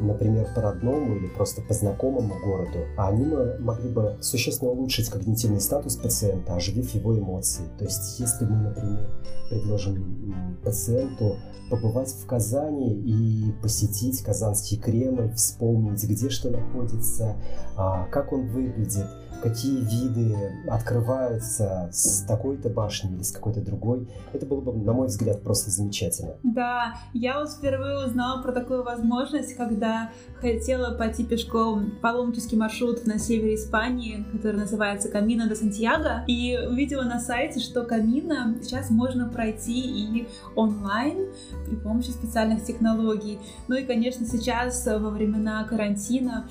например, 0.00 0.48
по 0.52 0.62
родному 0.62 1.14
или 1.14 1.28
просто 1.28 1.62
по 1.62 1.72
знакомому 1.72 2.34
городу. 2.44 2.80
А 2.96 3.08
они 3.08 3.26
могли 3.60 3.88
бы 3.88 4.16
существенно 4.20 4.72
улучшить 4.72 5.08
когнитивный 5.10 5.60
статус 5.60 5.94
пациента, 5.96 6.56
оживив 6.56 6.92
его 6.92 7.16
эмоции. 7.16 7.64
То 7.78 7.84
есть, 7.84 8.18
если 8.18 8.46
мы, 8.46 8.56
например, 8.56 9.08
предложим 9.48 10.58
пациенту 10.64 11.36
побывать 11.70 12.10
в 12.10 12.26
Казани 12.26 12.94
и 12.94 13.52
посетить 13.62 14.22
Казанский 14.22 14.76
Кремль, 14.76 15.32
вспомнить, 15.34 16.02
где 16.04 16.30
что 16.30 16.50
находится, 16.50 17.36
а, 17.76 18.06
как 18.08 18.32
он 18.32 18.48
выглядит, 18.48 19.06
какие 19.44 19.84
виды 19.84 20.34
открываются 20.66 21.90
с 21.92 22.22
такой-то 22.22 22.70
башни 22.70 23.14
или 23.14 23.22
с 23.22 23.30
какой-то 23.30 23.60
другой. 23.60 24.08
Это 24.32 24.46
было 24.46 24.62
бы, 24.62 24.72
на 24.72 24.94
мой 24.94 25.08
взгляд, 25.08 25.42
просто 25.42 25.70
замечательно. 25.70 26.36
Да, 26.42 26.94
я 27.12 27.38
вот 27.38 27.50
впервые 27.50 28.06
узнала 28.06 28.40
про 28.40 28.52
такую 28.52 28.82
возможность, 28.82 29.54
когда 29.54 30.10
хотела 30.40 30.96
пойти 30.96 31.24
пешком 31.24 31.92
паломнический 32.00 32.56
маршрут 32.56 33.06
на 33.06 33.18
севере 33.18 33.56
Испании, 33.56 34.24
который 34.32 34.56
называется 34.56 35.10
Камина 35.10 35.46
де 35.46 35.56
Сантьяго, 35.56 36.24
и 36.26 36.58
увидела 36.66 37.02
на 37.02 37.20
сайте, 37.20 37.60
что 37.60 37.82
Камина 37.82 38.56
сейчас 38.62 38.88
можно 38.88 39.28
пройти 39.28 39.78
и 39.78 40.26
онлайн 40.56 41.28
при 41.66 41.76
помощи 41.76 42.08
специальных 42.08 42.64
технологий. 42.64 43.38
Ну 43.68 43.76
и, 43.76 43.84
конечно, 43.84 44.26
сейчас 44.26 44.86
во 44.86 45.10
времена 45.10 45.64
карантина 45.64 46.48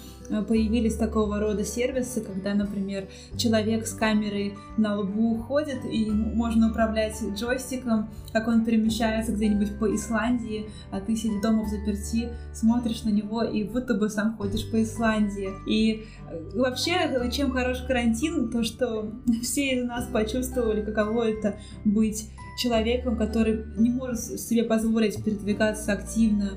появились 0.47 0.95
такого 0.95 1.39
рода 1.39 1.63
сервисы, 1.63 2.21
когда, 2.21 2.53
например, 2.53 3.07
человек 3.37 3.85
с 3.85 3.93
камерой 3.93 4.55
на 4.77 4.99
лбу 4.99 5.37
ходит, 5.37 5.85
и 5.85 6.09
можно 6.09 6.69
управлять 6.69 7.21
джойстиком, 7.35 8.09
как 8.31 8.47
он 8.47 8.65
перемещается 8.65 9.31
где-нибудь 9.31 9.77
по 9.79 9.93
Исландии, 9.93 10.69
а 10.91 10.99
ты 10.99 11.15
сидишь 11.15 11.41
дома 11.41 11.63
в 11.63 11.67
заперти, 11.67 12.29
смотришь 12.53 13.03
на 13.03 13.09
него 13.09 13.43
и 13.43 13.63
будто 13.63 13.93
бы 13.93 14.09
сам 14.09 14.35
ходишь 14.37 14.69
по 14.69 14.81
Исландии. 14.81 15.49
И 15.67 16.05
э, 16.29 16.49
вообще, 16.55 17.29
чем 17.31 17.51
хорош 17.51 17.81
карантин, 17.81 18.49
то, 18.49 18.63
что 18.63 19.11
все 19.41 19.79
из 19.79 19.85
нас 19.85 20.07
почувствовали, 20.07 20.81
каково 20.81 21.29
это 21.29 21.57
быть 21.85 22.29
человеком, 22.57 23.17
который 23.17 23.65
не 23.77 23.89
может 23.89 24.39
себе 24.39 24.63
позволить 24.63 25.23
передвигаться 25.23 25.93
активно 25.93 26.51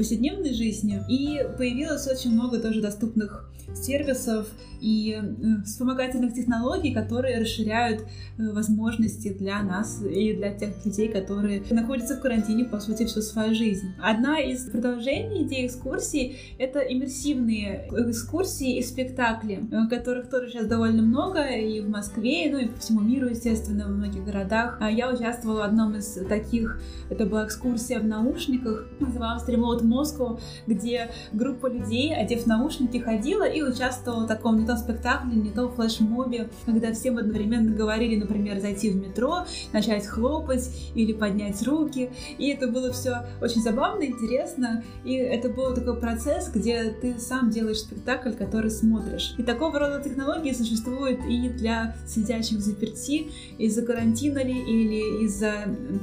повседневной 0.00 0.54
жизни. 0.54 0.98
И 1.10 1.46
появилось 1.58 2.08
очень 2.08 2.32
много 2.32 2.58
тоже 2.58 2.80
доступных 2.80 3.50
сервисов 3.74 4.48
и 4.80 5.12
э, 5.20 5.62
вспомогательных 5.64 6.32
технологий, 6.32 6.92
которые 6.94 7.38
расширяют 7.38 8.00
э, 8.00 8.50
возможности 8.50 9.28
для 9.32 9.62
нас 9.62 10.02
и 10.02 10.32
для 10.34 10.54
тех 10.54 10.84
людей, 10.84 11.08
которые 11.08 11.62
находятся 11.70 12.16
в 12.16 12.20
карантине, 12.20 12.64
по 12.64 12.80
сути, 12.80 13.04
всю 13.04 13.20
свою 13.20 13.54
жизнь. 13.54 13.88
Одна 14.02 14.40
из 14.40 14.70
продолжений 14.70 15.44
идеи 15.44 15.66
экскурсий— 15.66 16.38
это 16.58 16.80
иммерсивные 16.80 17.88
экскурсии 17.90 18.78
и 18.78 18.82
спектакли, 18.82 19.68
э, 19.70 19.88
которых 19.88 20.30
тоже 20.30 20.50
сейчас 20.50 20.66
довольно 20.66 21.02
много 21.02 21.44
и 21.44 21.80
в 21.80 21.90
Москве, 21.90 22.48
ну 22.50 22.58
и 22.58 22.68
по 22.68 22.80
всему 22.80 23.00
миру, 23.00 23.28
естественно, 23.28 23.86
в 23.86 23.90
многих 23.90 24.24
городах. 24.24 24.78
А 24.80 24.90
я 24.90 25.12
участвовала 25.12 25.58
в 25.58 25.64
одном 25.64 25.96
из 25.96 26.18
таких, 26.28 26.80
это 27.10 27.26
была 27.26 27.44
экскурсия 27.44 28.00
в 28.00 28.06
наушниках, 28.06 28.86
называлась 28.98 29.46
Remote 29.46 29.82
Moscow, 29.90 30.40
где 30.66 31.10
группа 31.32 31.66
людей, 31.66 32.14
одев 32.14 32.46
наушники, 32.46 32.98
ходила 32.98 33.44
и 33.44 33.62
участвовала 33.62 34.24
в 34.24 34.28
таком 34.28 34.58
не 34.58 34.66
то 34.66 34.76
спектакле, 34.76 35.34
не 35.34 35.50
то 35.50 35.68
флешмобе, 35.68 36.48
когда 36.66 36.92
всем 36.92 37.18
одновременно 37.18 37.74
говорили, 37.74 38.16
например, 38.16 38.60
зайти 38.60 38.90
в 38.90 38.96
метро, 38.96 39.44
начать 39.72 40.06
хлопать 40.06 40.70
или 40.94 41.12
поднять 41.12 41.62
руки. 41.66 42.10
И 42.38 42.48
это 42.48 42.68
было 42.68 42.92
все 42.92 43.24
очень 43.40 43.62
забавно, 43.62 44.04
интересно. 44.04 44.84
И 45.04 45.14
это 45.14 45.48
был 45.48 45.74
такой 45.74 45.98
процесс, 45.98 46.50
где 46.50 46.94
ты 47.00 47.18
сам 47.18 47.50
делаешь 47.50 47.78
спектакль, 47.78 48.32
который 48.32 48.70
смотришь. 48.70 49.34
И 49.38 49.42
такого 49.42 49.78
рода 49.78 50.02
технологии 50.02 50.52
существуют 50.52 51.20
и 51.28 51.48
для 51.48 51.96
сидящих 52.06 52.58
в 52.58 52.60
заперти 52.60 53.28
из-за 53.58 53.82
карантина 53.82 54.42
ли 54.42 54.52
или 54.52 55.24
из-за 55.24 55.52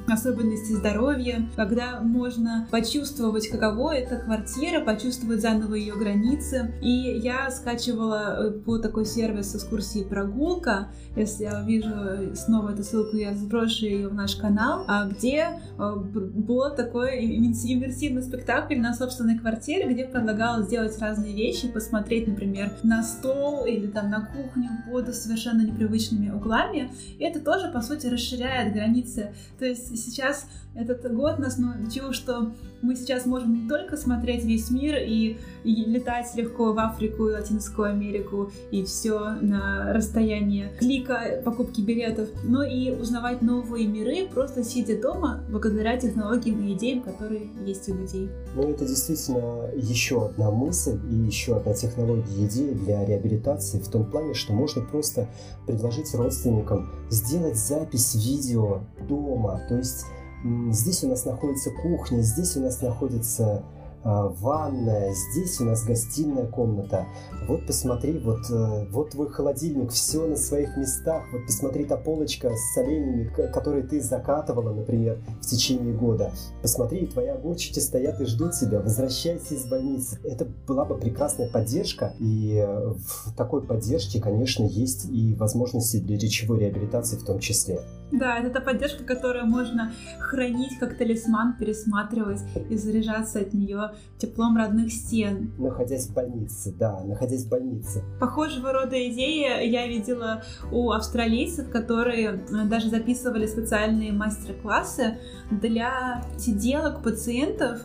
особенностей 0.07 0.75
здоровья, 0.75 1.47
когда 1.55 2.01
можно 2.01 2.67
почувствовать, 2.71 3.47
каково 3.47 3.76
каково 3.77 3.95
это 3.95 4.17
квартира, 4.17 4.81
почувствовать 4.81 5.41
заново 5.41 5.75
ее 5.75 5.95
границы. 5.95 6.73
И 6.81 6.89
я 6.89 7.51
скачивала 7.51 8.47
э, 8.47 8.51
по 8.51 8.79
такой 8.79 9.05
сервис 9.05 9.55
экскурсии 9.55 10.03
«Прогулка». 10.03 10.87
Если 11.15 11.43
я 11.43 11.61
увижу 11.61 12.35
снова 12.35 12.71
эту 12.71 12.83
ссылку, 12.83 13.15
я 13.17 13.35
сброшу 13.35 13.85
ее 13.85 14.07
в 14.07 14.15
наш 14.15 14.35
канал, 14.35 14.83
а 14.87 15.07
где 15.07 15.59
э, 15.77 15.95
был 15.95 16.75
такой 16.75 17.23
иммерсивный 17.23 18.23
спектакль 18.23 18.79
на 18.79 18.95
собственной 18.95 19.37
квартире, 19.37 19.93
где 19.93 20.05
предлагалось 20.05 20.65
сделать 20.65 20.97
разные 20.99 21.35
вещи, 21.35 21.67
посмотреть, 21.67 22.27
например, 22.27 22.71
на 22.81 23.03
стол 23.03 23.65
или 23.65 23.85
там 23.87 24.09
на 24.09 24.25
кухню 24.25 24.69
под 24.89 25.13
совершенно 25.13 25.61
непривычными 25.61 26.31
углами. 26.31 26.91
И 27.19 27.23
это 27.23 27.39
тоже, 27.39 27.69
по 27.71 27.81
сути, 27.81 28.07
расширяет 28.07 28.73
границы. 28.73 29.33
То 29.59 29.65
есть 29.65 29.95
сейчас 30.03 30.47
этот 30.77 31.11
год 31.13 31.39
нас 31.39 31.57
научил, 31.57 32.13
что 32.13 32.53
мы 32.81 32.95
сейчас 32.95 33.25
можем 33.25 33.56
только 33.67 33.97
смотреть 33.97 34.43
весь 34.43 34.69
мир 34.69 34.95
и, 34.97 35.37
и 35.63 35.85
летать 35.85 36.33
легко 36.35 36.73
в 36.73 36.79
Африку 36.79 37.27
и 37.27 37.33
Латинскую 37.33 37.89
Америку 37.89 38.51
и 38.71 38.83
все 38.83 39.35
на 39.41 39.93
расстоянии 39.93 40.69
клика 40.79 41.41
покупки 41.43 41.81
билетов, 41.81 42.29
но 42.43 42.63
и 42.63 42.91
узнавать 42.91 43.41
новые 43.41 43.87
миры, 43.87 44.27
просто 44.27 44.63
сидя 44.63 44.99
дома, 45.01 45.43
благодаря 45.49 45.97
технологиям 45.97 46.65
и 46.65 46.73
идеям, 46.73 47.01
которые 47.01 47.49
есть 47.65 47.87
у 47.89 47.95
людей. 47.95 48.29
Ну, 48.55 48.69
это 48.69 48.85
действительно 48.85 49.69
еще 49.75 50.25
одна 50.25 50.51
мысль 50.51 50.99
и 51.09 51.15
еще 51.15 51.57
одна 51.57 51.73
технология 51.73 52.33
и 52.37 52.45
идея 52.45 52.73
для 52.73 53.05
реабилитации 53.05 53.79
в 53.79 53.89
том 53.89 54.05
плане, 54.05 54.33
что 54.33 54.53
можно 54.53 54.81
просто 54.81 55.27
предложить 55.65 56.13
родственникам 56.13 56.89
сделать 57.09 57.57
запись 57.57 58.15
видео 58.15 58.81
дома, 59.07 59.61
то 59.69 59.77
есть 59.77 60.05
Здесь 60.43 61.03
у 61.03 61.09
нас 61.09 61.25
находится 61.25 61.71
кухня, 61.71 62.21
здесь 62.21 62.55
у 62.57 62.61
нас 62.61 62.81
находится 62.81 63.63
ванная, 64.07 65.13
здесь 65.13 65.59
у 65.59 65.65
нас 65.65 65.83
гостиная 65.83 66.45
комната. 66.45 67.05
Вот 67.47 67.65
посмотри, 67.65 68.19
вот, 68.19 68.39
э, 68.49 68.85
вот 68.91 69.11
твой 69.11 69.29
холодильник, 69.29 69.91
все 69.91 70.25
на 70.25 70.35
своих 70.35 70.75
местах. 70.77 71.23
Вот 71.31 71.45
посмотри, 71.45 71.85
та 71.85 71.97
полочка 71.97 72.49
с 72.49 72.73
соленьями, 72.73 73.31
которые 73.53 73.83
ты 73.83 74.01
закатывала, 74.01 74.73
например, 74.73 75.19
в 75.41 75.45
течение 75.45 75.93
года. 75.93 76.31
Посмотри, 76.61 77.05
твои 77.07 77.27
огурчики 77.27 77.79
стоят 77.79 78.19
и 78.19 78.25
ждут 78.25 78.53
тебя. 78.53 78.79
Возвращайся 78.79 79.55
из 79.55 79.65
больницы. 79.65 80.19
Это 80.23 80.45
была 80.67 80.85
бы 80.85 80.97
прекрасная 80.97 81.49
поддержка. 81.49 82.13
И 82.19 82.55
э, 82.57 82.93
в 82.93 83.33
такой 83.35 83.61
поддержке, 83.61 84.21
конечно, 84.21 84.63
есть 84.65 85.09
и 85.09 85.33
возможности 85.35 85.97
для 85.97 86.17
речевой 86.17 86.59
реабилитации 86.59 87.17
в 87.17 87.23
том 87.23 87.39
числе. 87.39 87.81
Да, 88.11 88.39
это 88.39 88.49
та 88.49 88.61
поддержка, 88.61 89.03
которую 89.03 89.45
можно 89.47 89.91
хранить 90.19 90.79
как 90.79 90.97
талисман, 90.97 91.57
пересматривать 91.57 92.39
и 92.69 92.77
заряжаться 92.77 93.39
от 93.39 93.53
нее 93.53 93.91
теплом 94.17 94.57
родных 94.57 94.91
стен. 94.91 95.51
Находясь 95.57 96.07
в 96.07 96.13
больнице, 96.13 96.73
да, 96.77 97.01
находясь 97.03 97.45
в 97.45 97.49
больнице. 97.49 98.03
Похожего 98.19 98.73
рода 98.73 98.95
идеи 99.09 99.67
я 99.67 99.87
видела 99.87 100.43
у 100.71 100.91
австралийцев, 100.91 101.69
которые 101.69 102.29
э, 102.29 102.65
даже 102.65 102.89
записывали 102.89 103.45
специальные 103.45 104.11
мастер-классы 104.11 105.17
для 105.51 106.23
сиделок 106.37 107.03
пациентов, 107.03 107.81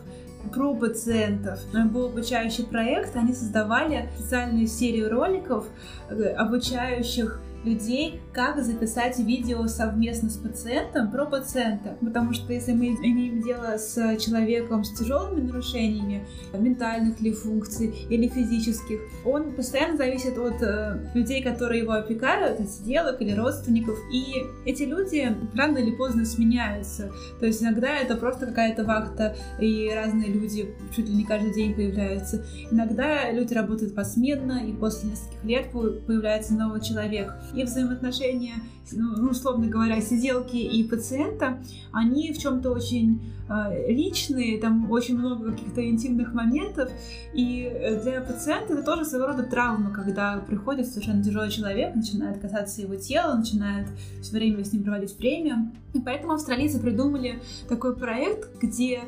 про 0.53 0.75
пациентов. 0.75 1.59
Был 1.91 2.07
обучающий 2.07 2.65
проект, 2.65 3.15
они 3.15 3.33
создавали 3.33 4.09
специальную 4.17 4.67
серию 4.67 5.09
роликов, 5.09 5.65
э, 6.09 6.23
обучающих 6.33 7.39
людей, 7.63 8.21
как 8.33 8.63
записать 8.63 9.19
видео 9.19 9.67
совместно 9.67 10.29
с 10.29 10.37
пациентом 10.37 11.11
про 11.11 11.25
пациента. 11.25 11.97
Потому 12.01 12.33
что 12.33 12.51
если 12.51 12.73
мы 12.73 12.87
имеем 12.87 13.41
дело 13.41 13.77
с 13.77 14.17
человеком 14.17 14.83
с 14.83 14.97
тяжелыми 14.97 15.41
нарушениями, 15.41 16.25
ментальных 16.53 17.19
ли 17.21 17.31
функций 17.31 17.93
или 18.09 18.27
физических, 18.27 18.99
он 19.25 19.53
постоянно 19.53 19.97
зависит 19.97 20.37
от 20.37 20.61
э, 20.61 21.11
людей, 21.13 21.43
которые 21.43 21.81
его 21.81 21.93
опекают, 21.93 22.59
от 22.59 22.69
сиделок 22.69 23.21
или 23.21 23.33
родственников. 23.33 23.97
И 24.11 24.43
эти 24.65 24.83
люди 24.83 25.35
рано 25.55 25.77
или 25.77 25.95
поздно 25.95 26.25
сменяются. 26.25 27.11
То 27.39 27.45
есть 27.45 27.61
иногда 27.61 27.97
это 27.97 28.15
просто 28.15 28.47
какая-то 28.47 28.83
вахта, 28.83 29.35
и 29.59 29.91
разные 29.93 30.29
люди 30.29 30.75
чуть 30.95 31.07
ли 31.07 31.15
не 31.15 31.23
каждый 31.23 31.53
день 31.53 31.73
появляются. 31.73 32.45
Иногда 32.71 33.31
люди 33.31 33.53
работают 33.53 33.95
посменно, 33.95 34.65
и 34.65 34.73
после 34.73 35.11
нескольких 35.11 35.43
лет 35.43 35.71
появляется 35.71 36.53
новый 36.53 36.81
человек 36.81 37.33
и 37.53 37.63
взаимоотношения, 37.63 38.55
ну, 38.91 39.29
условно 39.29 39.67
говоря, 39.67 40.01
сиделки 40.01 40.57
и 40.57 40.83
пациента, 40.83 41.59
они 41.91 42.33
в 42.33 42.37
чем-то 42.37 42.71
очень 42.71 43.21
э, 43.49 43.91
личные, 43.91 44.59
там 44.59 44.89
очень 44.91 45.17
много 45.17 45.51
каких-то 45.51 45.87
интимных 45.87 46.33
моментов, 46.33 46.89
и 47.33 47.99
для 48.03 48.21
пациента 48.21 48.73
это 48.73 48.83
тоже 48.83 49.05
своего 49.05 49.27
рода 49.27 49.43
травма, 49.43 49.91
когда 49.91 50.37
приходит 50.47 50.87
совершенно 50.87 51.23
тяжелый 51.23 51.49
человек, 51.49 51.95
начинает 51.95 52.39
касаться 52.39 52.81
его 52.81 52.95
тела, 52.95 53.35
начинает 53.35 53.87
все 54.21 54.31
время 54.33 54.63
с 54.63 54.73
ним 54.73 54.83
проводить 54.83 55.17
время. 55.17 55.71
И 55.93 55.99
поэтому 55.99 56.33
австралийцы 56.33 56.79
придумали 56.79 57.39
такой 57.69 57.95
проект, 57.95 58.59
где 58.59 59.01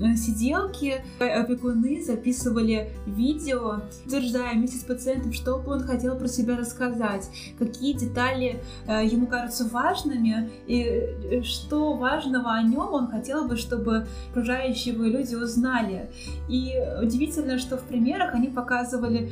Э, 0.00 0.14
сиделки, 0.16 1.02
опекуны 1.18 2.02
записывали 2.04 2.90
видео, 3.06 3.82
утверждая 4.06 4.54
вместе 4.54 4.78
с 4.78 4.84
пациентом, 4.84 5.32
что 5.32 5.58
бы 5.58 5.72
он 5.72 5.80
хотел 5.80 6.16
про 6.16 6.28
себя 6.28 6.56
рассказать, 6.56 7.28
какие 7.68 7.92
детали 7.92 8.62
э, 8.86 9.04
ему 9.04 9.26
кажутся 9.26 9.68
важными 9.68 10.50
и 10.66 10.82
э, 10.82 11.42
что 11.42 11.94
важного 11.94 12.52
о 12.52 12.62
нем 12.62 12.92
он 12.92 13.08
хотел 13.08 13.46
бы, 13.46 13.56
чтобы 13.56 14.06
окружающие 14.30 14.94
его 14.94 15.04
люди 15.04 15.34
узнали. 15.34 16.10
И 16.48 16.74
удивительно, 17.02 17.58
что 17.58 17.76
в 17.76 17.82
примерах 17.82 18.34
они 18.34 18.48
показывали 18.48 19.30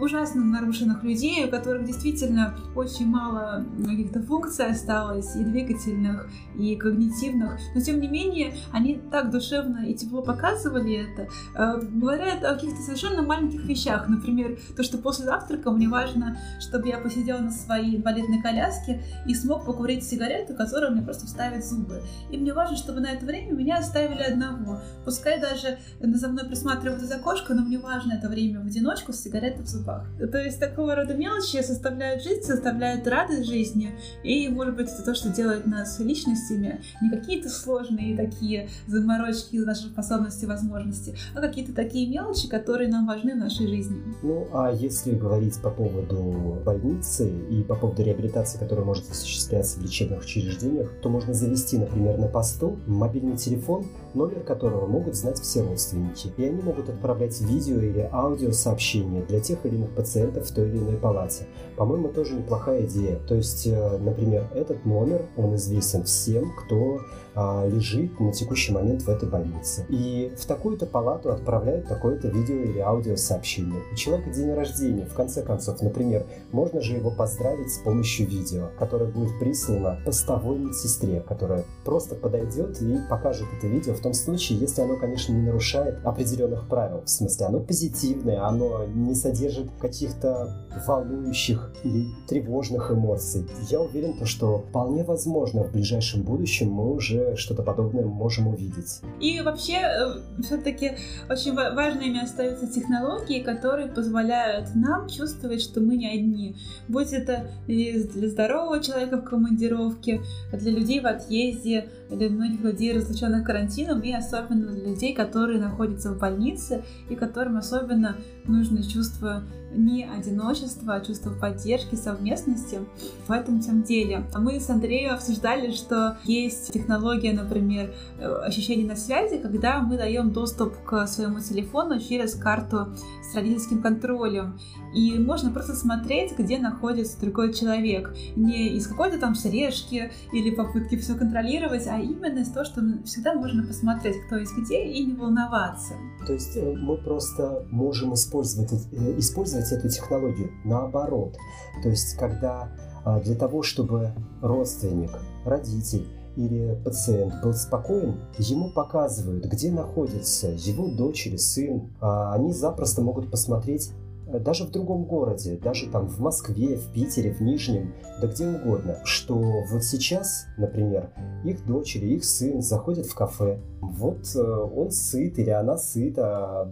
ужасно 0.00 0.44
нарушенных 0.44 1.02
людей, 1.02 1.44
у 1.44 1.50
которых 1.50 1.84
действительно 1.84 2.54
очень 2.74 3.06
мало 3.06 3.64
каких-то 3.78 4.22
функций 4.22 4.66
осталось, 4.66 5.34
и 5.36 5.44
двигательных, 5.44 6.28
и 6.58 6.76
когнитивных, 6.76 7.58
но 7.74 7.80
тем 7.80 8.00
не 8.00 8.08
менее 8.08 8.54
они 8.72 9.00
так 9.10 9.30
душевно 9.30 9.86
и 9.86 9.94
тепло 9.94 10.22
показывали 10.22 11.06
это, 11.06 11.28
э, 11.54 11.80
говорят 11.80 12.44
о 12.44 12.54
каких-то 12.54 12.82
совершенно 12.82 13.22
маленьких 13.22 13.64
вещах. 13.64 14.08
Например, 14.08 14.58
то, 14.76 14.82
что 14.82 14.98
после 14.98 15.24
завтрака 15.24 15.70
мне 15.70 15.88
важно, 15.88 16.38
чтобы 16.60 16.88
я 16.88 16.98
посидела 16.98 17.38
на 17.38 17.50
своей 17.50 17.69
инвалидной 17.78 18.42
коляске 18.42 19.02
и 19.26 19.34
смог 19.34 19.64
покурить 19.66 20.04
сигарету, 20.04 20.54
которая 20.54 20.90
мне 20.90 21.02
просто 21.02 21.26
вставит 21.26 21.64
зубы. 21.64 22.02
И 22.30 22.36
мне 22.36 22.52
важно, 22.52 22.76
чтобы 22.76 23.00
на 23.00 23.10
это 23.10 23.24
время 23.24 23.52
меня 23.52 23.78
оставили 23.78 24.22
одного. 24.22 24.80
Пускай 25.04 25.40
даже 25.40 25.78
за 26.00 26.28
мной 26.28 26.46
присматривают 26.46 27.02
из 27.02 27.10
окошка, 27.12 27.54
но 27.54 27.62
мне 27.62 27.78
важно 27.78 28.14
это 28.14 28.28
время 28.28 28.60
в 28.60 28.66
одиночку 28.66 29.12
с 29.12 29.20
сигаретой 29.20 29.64
в 29.64 29.68
зубах. 29.68 30.06
То 30.18 30.38
есть 30.38 30.60
такого 30.60 30.94
рода 30.94 31.14
мелочи 31.14 31.62
составляют 31.62 32.22
жизнь, 32.22 32.42
составляют 32.42 33.06
радость 33.06 33.46
жизни. 33.46 33.92
И, 34.24 34.48
может 34.48 34.76
быть, 34.76 34.88
это 34.88 35.02
то, 35.02 35.14
что 35.14 35.30
делает 35.30 35.66
нас 35.66 35.98
личностями. 36.00 36.80
Не 37.00 37.10
какие-то 37.10 37.48
сложные 37.48 38.16
такие 38.16 38.68
заморочки 38.86 39.56
наших 39.56 39.92
способности, 39.92 40.44
возможности, 40.44 41.14
а 41.34 41.40
какие-то 41.40 41.74
такие 41.74 42.08
мелочи, 42.08 42.48
которые 42.48 42.88
нам 42.88 43.06
важны 43.06 43.34
в 43.34 43.38
нашей 43.38 43.66
жизни. 43.66 44.00
Ну, 44.22 44.48
а 44.52 44.72
если 44.72 45.14
говорить 45.14 45.60
по 45.60 45.70
поводу 45.70 46.60
больницы 46.64 47.30
и 47.50 47.59
по 47.62 47.74
поводу 47.74 48.02
реабилитации, 48.02 48.58
которая 48.58 48.84
может 48.84 49.10
осуществляться 49.10 49.78
в 49.78 49.82
лечебных 49.82 50.22
учреждениях, 50.22 50.92
то 51.02 51.08
можно 51.08 51.34
завести, 51.34 51.78
например, 51.78 52.18
на 52.18 52.28
посту 52.28 52.78
мобильный 52.86 53.36
телефон, 53.36 53.86
номер 54.14 54.40
которого 54.40 54.86
могут 54.86 55.14
знать 55.14 55.38
все 55.40 55.62
родственники. 55.62 56.32
И 56.36 56.44
они 56.44 56.62
могут 56.62 56.88
отправлять 56.88 57.40
видео 57.40 57.80
или 57.80 58.08
аудио 58.12 58.52
сообщения 58.52 59.22
для 59.22 59.40
тех 59.40 59.64
или 59.64 59.76
иных 59.76 59.90
пациентов 59.90 60.48
в 60.48 60.54
той 60.54 60.68
или 60.68 60.78
иной 60.78 60.96
палате. 60.96 61.46
По-моему, 61.76 62.08
тоже 62.08 62.34
неплохая 62.34 62.84
идея. 62.86 63.18
То 63.28 63.34
есть, 63.34 63.66
э, 63.66 63.98
например, 63.98 64.46
этот 64.54 64.84
номер, 64.84 65.26
он 65.36 65.54
известен 65.54 66.04
всем, 66.04 66.52
кто 66.56 67.00
а, 67.32 67.66
лежит 67.66 68.18
на 68.18 68.32
текущий 68.32 68.72
момент 68.72 69.02
в 69.02 69.08
этой 69.08 69.28
больнице. 69.28 69.86
И 69.88 70.32
в 70.36 70.46
такую-то 70.46 70.86
палату 70.86 71.30
отправляют 71.30 71.86
такое-то 71.86 72.28
видео 72.28 72.56
или 72.56 72.80
аудиосообщение. 72.80 73.82
У 73.92 73.94
человека 73.94 74.30
день 74.30 74.52
рождения, 74.52 75.06
в 75.06 75.14
конце 75.14 75.42
концов, 75.42 75.80
например, 75.80 76.26
можно 76.50 76.80
же 76.80 76.96
его 76.96 77.10
поздравить 77.10 77.72
с 77.72 77.78
помощью 77.78 78.26
видео, 78.26 78.70
которое 78.78 79.06
будет 79.06 79.38
прислано 79.38 80.00
постовой 80.04 80.58
медсестре, 80.58 81.20
которая 81.20 81.64
просто 81.84 82.16
подойдет 82.16 82.82
и 82.82 82.98
покажет 83.08 83.46
это 83.56 83.68
видео 83.68 83.94
в 83.94 83.99
том 84.02 84.14
случае, 84.14 84.58
если 84.58 84.82
оно, 84.82 84.96
конечно, 84.96 85.32
не 85.32 85.42
нарушает 85.42 86.04
определенных 86.04 86.68
правил. 86.68 87.02
В 87.04 87.10
смысле, 87.10 87.46
оно 87.46 87.60
позитивное, 87.60 88.42
оно 88.42 88.86
не 88.86 89.14
содержит 89.14 89.70
каких-то 89.80 90.66
волнующих 90.86 91.72
или 91.84 92.06
тревожных 92.28 92.90
эмоций. 92.90 93.46
Я 93.68 93.80
уверен, 93.80 94.18
то, 94.18 94.26
что 94.26 94.64
вполне 94.68 95.04
возможно 95.04 95.64
в 95.64 95.72
ближайшем 95.72 96.22
будущем 96.22 96.70
мы 96.70 96.92
уже 96.92 97.36
что-то 97.36 97.62
подобное 97.62 98.04
можем 98.04 98.48
увидеть. 98.48 99.00
И 99.20 99.40
вообще 99.40 99.60
вообще, 99.60 99.78
э, 99.80 100.42
все-таки 100.42 100.92
очень 101.28 101.54
важными 101.54 102.22
остаются 102.22 102.66
технологии, 102.66 103.42
которые 103.42 103.88
позволяют 103.88 104.74
нам 104.74 105.08
чувствовать, 105.08 105.62
что 105.62 105.80
мы 105.80 105.96
не 105.96 106.08
одни. 106.08 106.56
Будь 106.88 107.12
это 107.12 107.46
для 107.66 108.28
здорового 108.28 108.82
человека 108.82 109.18
в 109.18 109.24
командировке, 109.24 110.20
для 110.52 110.72
людей 110.72 111.00
в 111.00 111.06
отъезде, 111.06 111.88
для 112.10 112.28
многих 112.28 112.60
людей, 112.60 112.92
разлученных 112.92 113.44
карантином, 113.44 113.89
и 113.98 114.12
особенно 114.12 114.68
для 114.68 114.90
людей, 114.90 115.14
которые 115.14 115.60
находятся 115.60 116.12
в 116.12 116.18
больнице, 116.18 116.84
и 117.08 117.16
которым 117.16 117.56
особенно 117.56 118.16
нужно 118.46 118.82
чувство 118.82 119.42
не 119.72 120.04
одиночества, 120.04 120.94
а 120.94 121.00
чувство 121.00 121.30
поддержки, 121.30 121.94
совместности 121.94 122.80
в 123.26 123.32
этом 123.32 123.60
всем 123.60 123.82
деле. 123.82 124.24
Мы 124.36 124.60
с 124.60 124.68
Андреем 124.68 125.14
обсуждали, 125.14 125.72
что 125.72 126.18
есть 126.24 126.72
технология, 126.72 127.32
например, 127.32 127.94
э, 128.18 128.26
ощущений 128.46 128.84
на 128.84 128.96
связи, 128.96 129.38
когда 129.38 129.80
мы 129.80 129.96
даем 129.96 130.32
доступ 130.32 130.74
к 130.84 131.06
своему 131.06 131.40
телефону 131.40 132.00
через 132.00 132.34
карту 132.34 132.88
с 133.22 133.34
родительским 133.34 133.82
контролем. 133.82 134.58
И 134.94 135.18
можно 135.18 135.50
просто 135.50 135.74
смотреть, 135.74 136.36
где 136.38 136.58
находится 136.58 137.20
другой 137.20 137.52
человек. 137.52 138.14
Не 138.36 138.68
из 138.76 138.86
какой-то 138.86 139.18
там 139.18 139.34
срежки 139.34 140.10
или 140.32 140.54
попытки 140.54 140.96
все 140.96 141.14
контролировать, 141.14 141.86
а 141.86 141.98
именно 141.98 142.40
из 142.40 142.48
того, 142.48 142.64
что 142.64 142.82
всегда 143.04 143.34
можно 143.34 143.66
посмотреть, 143.66 144.16
кто 144.26 144.36
есть 144.36 144.52
где, 144.56 144.84
и 144.84 145.04
не 145.04 145.14
волноваться. 145.14 145.94
То 146.26 146.32
есть 146.32 146.56
э, 146.56 146.74
мы 146.74 146.96
просто 146.96 147.66
можем 147.70 148.14
использовать, 148.14 148.72
э, 148.92 149.18
использовать 149.18 149.70
эту 149.72 149.88
технологию 149.88 150.50
наоборот. 150.64 151.36
То 151.82 151.88
есть 151.88 152.16
когда 152.16 152.70
а, 153.04 153.20
для 153.20 153.34
того, 153.34 153.62
чтобы 153.62 154.12
родственник, 154.42 155.10
родитель 155.44 156.06
или 156.36 156.80
пациент 156.84 157.34
был 157.42 157.52
спокоен, 157.54 158.20
ему 158.38 158.70
показывают, 158.70 159.46
где 159.46 159.70
находится 159.70 160.48
его 160.48 160.88
дочь 160.88 161.26
или 161.26 161.36
сын. 161.36 161.90
А 162.00 162.32
они 162.34 162.52
запросто 162.52 163.02
могут 163.02 163.30
посмотреть 163.30 163.90
даже 164.38 164.64
в 164.64 164.70
другом 164.70 165.04
городе, 165.04 165.58
даже 165.62 165.90
там 165.90 166.08
в 166.08 166.20
Москве, 166.20 166.76
в 166.76 166.92
Питере, 166.92 167.32
в 167.32 167.40
Нижнем, 167.40 167.94
да 168.20 168.26
где 168.26 168.48
угодно, 168.48 168.98
что 169.04 169.34
вот 169.70 169.82
сейчас, 169.82 170.46
например, 170.56 171.10
их 171.44 171.64
дочь 171.66 171.96
или 171.96 172.14
их 172.14 172.24
сын 172.24 172.62
заходит 172.62 173.06
в 173.06 173.14
кафе, 173.14 173.60
вот 173.80 174.24
э, 174.36 174.40
он 174.40 174.90
сыт 174.90 175.38
или 175.38 175.50
она 175.50 175.76
сыта, 175.76 176.70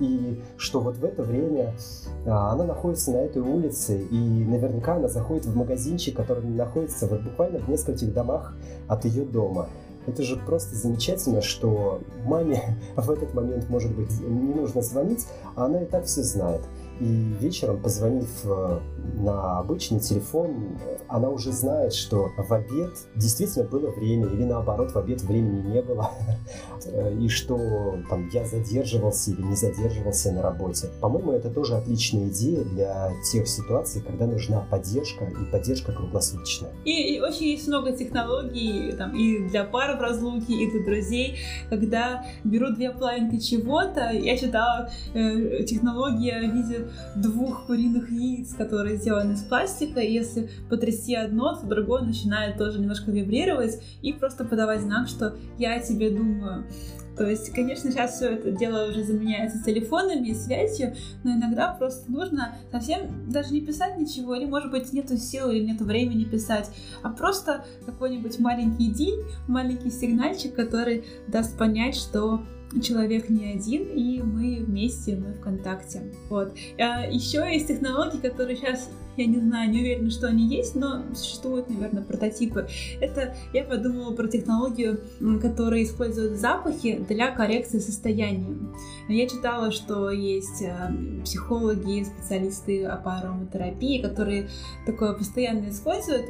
и 0.00 0.42
что 0.56 0.80
вот 0.80 0.96
в 0.96 1.04
это 1.04 1.22
время 1.22 1.74
а, 2.26 2.52
она 2.52 2.64
находится 2.64 3.12
на 3.12 3.18
этой 3.18 3.40
улице, 3.40 3.98
и 3.98 4.16
наверняка 4.44 4.96
она 4.96 5.08
заходит 5.08 5.46
в 5.46 5.56
магазинчик, 5.56 6.16
который 6.16 6.44
находится 6.44 7.06
вот 7.06 7.22
буквально 7.22 7.58
в 7.60 7.68
нескольких 7.68 8.12
домах 8.12 8.56
от 8.88 9.04
ее 9.04 9.24
дома. 9.24 9.68
Это 10.06 10.22
же 10.22 10.36
просто 10.36 10.74
замечательно, 10.76 11.42
что 11.42 12.00
маме 12.24 12.76
в 12.96 13.10
этот 13.10 13.34
момент, 13.34 13.68
может 13.68 13.94
быть, 13.94 14.20
не 14.20 14.54
нужно 14.54 14.82
звонить, 14.82 15.26
а 15.56 15.66
она 15.66 15.82
и 15.82 15.86
так 15.86 16.04
все 16.04 16.22
знает. 16.22 16.62
И 17.00 17.36
вечером, 17.40 17.80
позвонив 17.80 18.28
э, 18.44 18.80
на 19.14 19.58
обычный 19.58 20.00
телефон, 20.00 20.78
она 21.08 21.28
уже 21.28 21.52
знает, 21.52 21.92
что 21.92 22.30
в 22.36 22.52
обед 22.52 22.92
действительно 23.16 23.64
было 23.64 23.90
время, 23.90 24.26
или 24.26 24.44
наоборот, 24.44 24.92
в 24.92 24.98
обед 24.98 25.22
времени 25.22 25.72
не 25.72 25.82
было, 25.82 26.10
и 27.20 27.28
что 27.28 27.96
там 28.08 28.28
я 28.32 28.44
задерживался 28.44 29.32
или 29.32 29.42
не 29.42 29.56
задерживался 29.56 30.32
на 30.32 30.42
работе. 30.42 30.88
По-моему, 31.00 31.32
это 31.32 31.50
тоже 31.50 31.74
отличная 31.74 32.28
идея 32.28 32.64
для 32.64 33.10
тех 33.32 33.48
ситуаций, 33.48 34.02
когда 34.02 34.26
нужна 34.26 34.60
поддержка, 34.70 35.24
и 35.24 35.50
поддержка 35.50 35.92
круглосуточная. 35.92 36.72
И, 36.84 37.16
и 37.16 37.20
очень 37.20 37.46
есть 37.46 37.66
много 37.68 37.92
технологий 37.92 38.92
там, 38.92 39.16
и 39.16 39.48
для 39.48 39.64
пар 39.64 39.96
в 39.96 40.00
разлуке, 40.00 40.54
и 40.54 40.70
для 40.70 40.84
друзей, 40.84 41.38
когда 41.68 42.24
берут 42.44 42.74
две 42.74 42.90
половинки 42.90 43.38
чего-то. 43.38 44.10
Я 44.10 44.36
читала 44.36 44.90
э, 45.12 45.64
технология 45.64 46.40
в 46.40 46.54
двух 47.16 47.66
куриных 47.66 48.10
яиц, 48.10 48.54
которые 48.54 48.96
сделаны 48.96 49.32
из 49.32 49.42
пластика, 49.42 50.00
и 50.00 50.12
если 50.12 50.50
потрясти 50.68 51.14
одно, 51.14 51.56
то 51.56 51.66
другое 51.66 52.02
начинает 52.02 52.58
тоже 52.58 52.80
немножко 52.80 53.10
вибрировать 53.10 53.80
и 54.02 54.12
просто 54.12 54.44
подавать 54.44 54.82
знак, 54.82 55.08
что 55.08 55.36
я 55.58 55.74
о 55.74 55.80
тебе 55.80 56.10
думаю. 56.10 56.64
То 57.16 57.28
есть, 57.28 57.50
конечно, 57.50 57.92
сейчас 57.92 58.16
все 58.16 58.30
это 58.30 58.50
дело 58.50 58.90
уже 58.90 59.04
заменяется 59.04 59.62
телефонами 59.62 60.28
и 60.28 60.34
связью, 60.34 60.94
но 61.22 61.32
иногда 61.32 61.72
просто 61.72 62.10
нужно 62.10 62.56
совсем 62.72 63.30
даже 63.30 63.52
не 63.52 63.60
писать 63.60 63.96
ничего, 63.98 64.34
или, 64.34 64.46
может 64.46 64.72
быть, 64.72 64.92
нету 64.92 65.16
сил 65.16 65.50
или 65.50 65.64
нету 65.64 65.84
времени 65.84 66.24
писать, 66.24 66.70
а 67.02 67.10
просто 67.10 67.64
какой-нибудь 67.86 68.40
маленький 68.40 68.90
день, 68.90 69.20
маленький 69.46 69.90
сигнальчик, 69.90 70.54
который 70.54 71.04
даст 71.28 71.56
понять, 71.56 71.94
что 71.94 72.42
человек 72.82 73.28
не 73.30 73.52
один, 73.52 73.84
и 73.88 74.20
мы 74.22 74.64
вместе, 74.64 75.16
мы 75.16 75.32
в 75.32 75.40
контакте. 75.40 76.02
Вот. 76.28 76.56
А 76.78 77.06
еще 77.06 77.38
есть 77.52 77.68
технологии, 77.68 78.18
которые 78.18 78.56
сейчас 78.56 78.90
я 79.16 79.26
не 79.26 79.38
знаю, 79.40 79.70
не 79.70 79.80
уверена, 79.80 80.10
что 80.10 80.28
они 80.28 80.46
есть, 80.46 80.74
но 80.74 81.02
существуют, 81.14 81.68
наверное, 81.68 82.02
прототипы. 82.02 82.68
Это 83.00 83.34
я 83.52 83.64
подумала 83.64 84.14
про 84.14 84.28
технологию, 84.28 85.00
которая 85.40 85.82
использует 85.82 86.38
запахи 86.38 87.04
для 87.08 87.30
коррекции 87.30 87.78
состояния. 87.78 88.56
Я 89.08 89.28
читала, 89.28 89.70
что 89.70 90.10
есть 90.10 90.62
э, 90.62 91.22
психологи, 91.24 92.04
специалисты 92.04 92.84
по 93.04 93.16
ароматерапии, 93.18 94.00
которые 94.00 94.48
такое 94.86 95.12
постоянно 95.12 95.68
используют, 95.68 96.24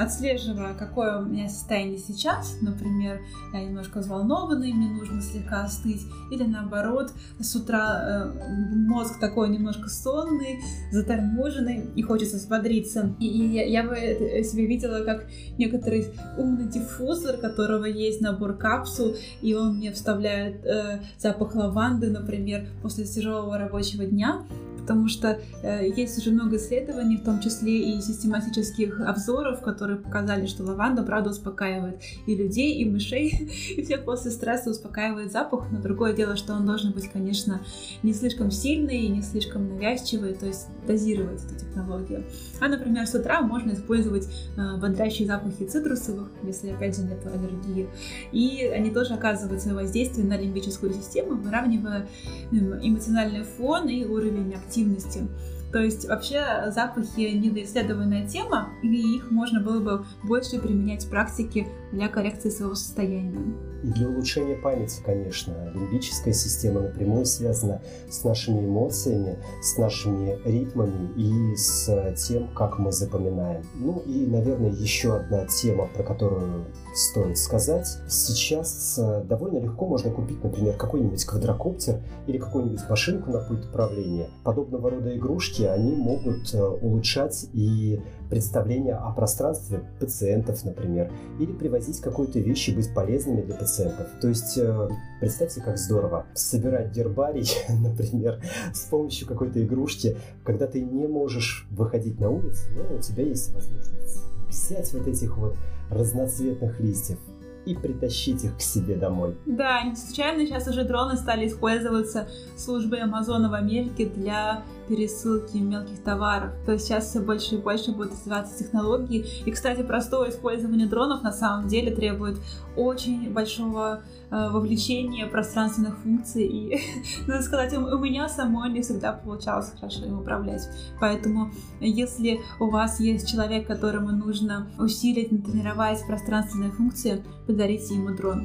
отслеживая, 0.00 0.74
какое 0.74 1.22
у 1.22 1.24
меня 1.24 1.48
состояние 1.48 1.98
сейчас. 1.98 2.58
Например, 2.60 3.20
я 3.52 3.64
немножко 3.64 4.00
взволнованный, 4.00 4.72
мне 4.72 4.90
нужно 4.90 5.22
слегка 5.22 5.64
остыть. 5.64 6.02
Или 6.30 6.44
наоборот, 6.44 7.12
с 7.38 7.56
утра 7.56 8.02
э, 8.02 8.50
мозг 8.74 9.18
такой 9.18 9.48
немножко 9.48 9.88
сонный, 9.88 10.60
заторможенный 10.92 11.86
и 11.94 12.02
хочет 12.02 12.19
хочется 12.20 12.36
взбодриться. 12.36 13.14
И, 13.18 13.26
и 13.26 13.46
я, 13.54 13.64
я 13.64 13.82
бы 13.82 13.96
себе 14.44 14.66
видела 14.66 15.04
как 15.04 15.26
некоторый 15.58 16.06
умный 16.36 16.68
диффузор, 16.68 17.36
которого 17.38 17.86
есть 17.86 18.20
набор 18.20 18.54
капсул, 18.54 19.16
и 19.40 19.54
он 19.54 19.76
мне 19.76 19.92
вставляет 19.92 20.64
э, 20.66 21.00
запах 21.18 21.54
лаванды, 21.54 22.10
например, 22.10 22.66
после 22.82 23.04
тяжелого 23.04 23.56
рабочего 23.56 24.04
дня 24.04 24.42
потому 24.90 25.06
что 25.06 25.38
э, 25.62 25.88
есть 25.96 26.18
уже 26.18 26.32
много 26.32 26.56
исследований, 26.56 27.16
в 27.16 27.22
том 27.22 27.38
числе 27.38 27.94
и 27.94 28.00
систематических 28.00 29.00
обзоров, 29.00 29.60
которые 29.60 30.00
показали, 30.00 30.46
что 30.46 30.64
лаванда, 30.64 31.04
правда, 31.04 31.30
успокаивает 31.30 32.00
и 32.26 32.34
людей, 32.34 32.74
и 32.82 32.90
мышей, 32.90 33.28
и 33.76 33.82
всех 33.84 34.04
после 34.04 34.32
стресса 34.32 34.68
успокаивает 34.70 35.30
запах, 35.30 35.66
но 35.70 35.80
другое 35.80 36.12
дело, 36.12 36.34
что 36.34 36.54
он 36.54 36.66
должен 36.66 36.90
быть, 36.90 37.08
конечно, 37.08 37.60
не 38.02 38.12
слишком 38.12 38.50
сильный 38.50 39.02
и 39.02 39.08
не 39.08 39.22
слишком 39.22 39.68
навязчивый, 39.68 40.34
то 40.34 40.46
есть 40.46 40.66
дозировать 40.88 41.44
эту 41.44 41.60
технологию. 41.60 42.24
А, 42.60 42.66
например, 42.66 43.06
с 43.06 43.14
утра 43.14 43.42
можно 43.42 43.70
использовать 43.74 44.26
э, 44.56 44.76
бодрящие 44.76 45.28
запахи 45.28 45.66
цитрусовых, 45.66 46.30
если, 46.42 46.70
опять 46.70 46.96
же, 46.96 47.02
нет 47.02 47.24
аллергии, 47.24 47.88
и 48.32 48.64
они 48.64 48.90
тоже 48.90 49.14
оказывают 49.14 49.62
свое 49.62 49.76
воздействие 49.76 50.26
на 50.26 50.36
лимбическую 50.36 50.92
систему, 50.92 51.36
выравнивая 51.36 52.08
эмоциональный 52.50 53.44
фон 53.44 53.88
и 53.88 54.04
уровень 54.04 54.52
активности 54.54 54.79
активности. 54.80 55.28
То 55.72 55.78
есть 55.78 56.08
вообще 56.08 56.64
запахи 56.74 57.20
недоисследованная 57.20 58.26
тема, 58.26 58.70
и 58.82 59.16
их 59.16 59.30
можно 59.30 59.60
было 59.60 59.78
бы 59.78 60.04
больше 60.24 60.58
применять 60.58 61.04
в 61.04 61.10
практике 61.10 61.68
для 61.92 62.08
коррекции 62.08 62.50
своего 62.50 62.74
состояния. 62.74 63.38
И 63.84 63.86
для 63.86 64.08
улучшения 64.08 64.56
памяти, 64.56 65.00
конечно. 65.06 65.70
Лимбическая 65.72 66.34
система 66.34 66.80
напрямую 66.80 67.24
связана 67.24 67.80
с 68.10 68.24
нашими 68.24 68.66
эмоциями, 68.66 69.38
с 69.62 69.78
нашими 69.78 70.36
ритмами 70.44 71.12
и 71.16 71.54
с 71.54 72.14
тем, 72.16 72.52
как 72.52 72.80
мы 72.80 72.90
запоминаем. 72.90 73.62
Ну 73.76 74.02
и, 74.06 74.26
наверное, 74.26 74.72
еще 74.72 75.14
одна 75.14 75.46
тема, 75.46 75.86
про 75.94 76.02
которую 76.02 76.66
стоит 77.00 77.38
сказать. 77.38 77.98
Сейчас 78.08 78.98
э, 78.98 79.24
довольно 79.24 79.58
легко 79.58 79.86
можно 79.86 80.10
купить, 80.10 80.42
например, 80.44 80.76
какой-нибудь 80.76 81.24
квадрокоптер 81.24 82.00
или 82.26 82.38
какую-нибудь 82.38 82.88
машинку 82.88 83.30
на 83.30 83.40
пульт 83.40 83.64
управления. 83.64 84.28
Подобного 84.44 84.90
рода 84.90 85.16
игрушки, 85.16 85.62
они 85.62 85.96
могут 85.96 86.52
э, 86.54 86.62
улучшать 86.62 87.46
и 87.52 88.00
представление 88.28 88.94
о 88.94 89.12
пространстве 89.12 89.82
пациентов, 89.98 90.64
например, 90.64 91.10
или 91.38 91.52
привозить 91.52 92.00
какую-то 92.00 92.38
вещь 92.38 92.68
и 92.68 92.74
быть 92.74 92.92
полезными 92.94 93.42
для 93.42 93.54
пациентов. 93.54 94.06
То 94.20 94.28
есть 94.28 94.58
э, 94.58 94.88
представьте, 95.20 95.62
как 95.62 95.78
здорово 95.78 96.26
собирать 96.34 96.94
гербарий, 96.94 97.48
например, 97.68 98.42
с 98.74 98.80
помощью 98.80 99.26
какой-то 99.26 99.64
игрушки, 99.64 100.18
когда 100.44 100.66
ты 100.66 100.82
не 100.82 101.06
можешь 101.06 101.66
выходить 101.70 102.20
на 102.20 102.30
улицу, 102.30 102.62
но 102.76 102.96
у 102.96 103.00
тебя 103.00 103.24
есть 103.24 103.52
возможность 103.54 104.30
взять 104.50 104.92
вот 104.92 105.06
этих 105.06 105.36
вот 105.36 105.56
разноцветных 105.90 106.80
листьев, 106.80 107.18
и 107.66 107.74
притащить 107.74 108.44
их 108.44 108.56
к 108.56 108.60
себе 108.60 108.96
домой. 108.96 109.36
Да, 109.46 109.82
не 109.82 109.94
случайно 109.94 110.46
сейчас 110.46 110.66
уже 110.66 110.84
дроны 110.84 111.16
стали 111.16 111.46
использоваться 111.46 112.28
службой 112.56 113.00
Амазона 113.00 113.50
в 113.50 113.54
Америке 113.54 114.06
для 114.06 114.62
пересылки 114.90 115.56
мелких 115.56 116.02
товаров. 116.02 116.50
То 116.66 116.72
есть 116.72 116.84
сейчас 116.84 117.08
все 117.08 117.20
больше 117.20 117.54
и 117.54 117.58
больше 117.58 117.92
будут 117.92 118.12
развиваться 118.12 118.58
технологии. 118.58 119.24
И, 119.46 119.50
кстати, 119.52 119.82
простое 119.82 120.30
использование 120.30 120.88
дронов 120.88 121.22
на 121.22 121.32
самом 121.32 121.68
деле 121.68 121.94
требует 121.94 122.38
очень 122.76 123.32
большого 123.32 124.02
э, 124.30 124.48
вовлечения 124.50 125.26
пространственных 125.26 125.96
функций. 125.98 126.44
И, 126.44 126.80
надо 127.28 127.42
сказать, 127.42 127.72
у, 127.74 127.82
у 127.82 127.98
меня 127.98 128.28
самой 128.28 128.70
не 128.70 128.82
всегда 128.82 129.12
получалось 129.12 129.72
хорошо 129.78 130.04
им 130.04 130.18
управлять. 130.18 130.62
Поэтому, 131.00 131.52
если 131.80 132.40
у 132.58 132.68
вас 132.68 132.98
есть 132.98 133.30
человек, 133.30 133.68
которому 133.68 134.10
нужно 134.10 134.66
усилить, 134.76 135.30
натренировать 135.30 136.04
пространственные 136.04 136.72
функции, 136.72 137.24
подарите 137.46 137.94
ему 137.94 138.10
дрон. 138.10 138.44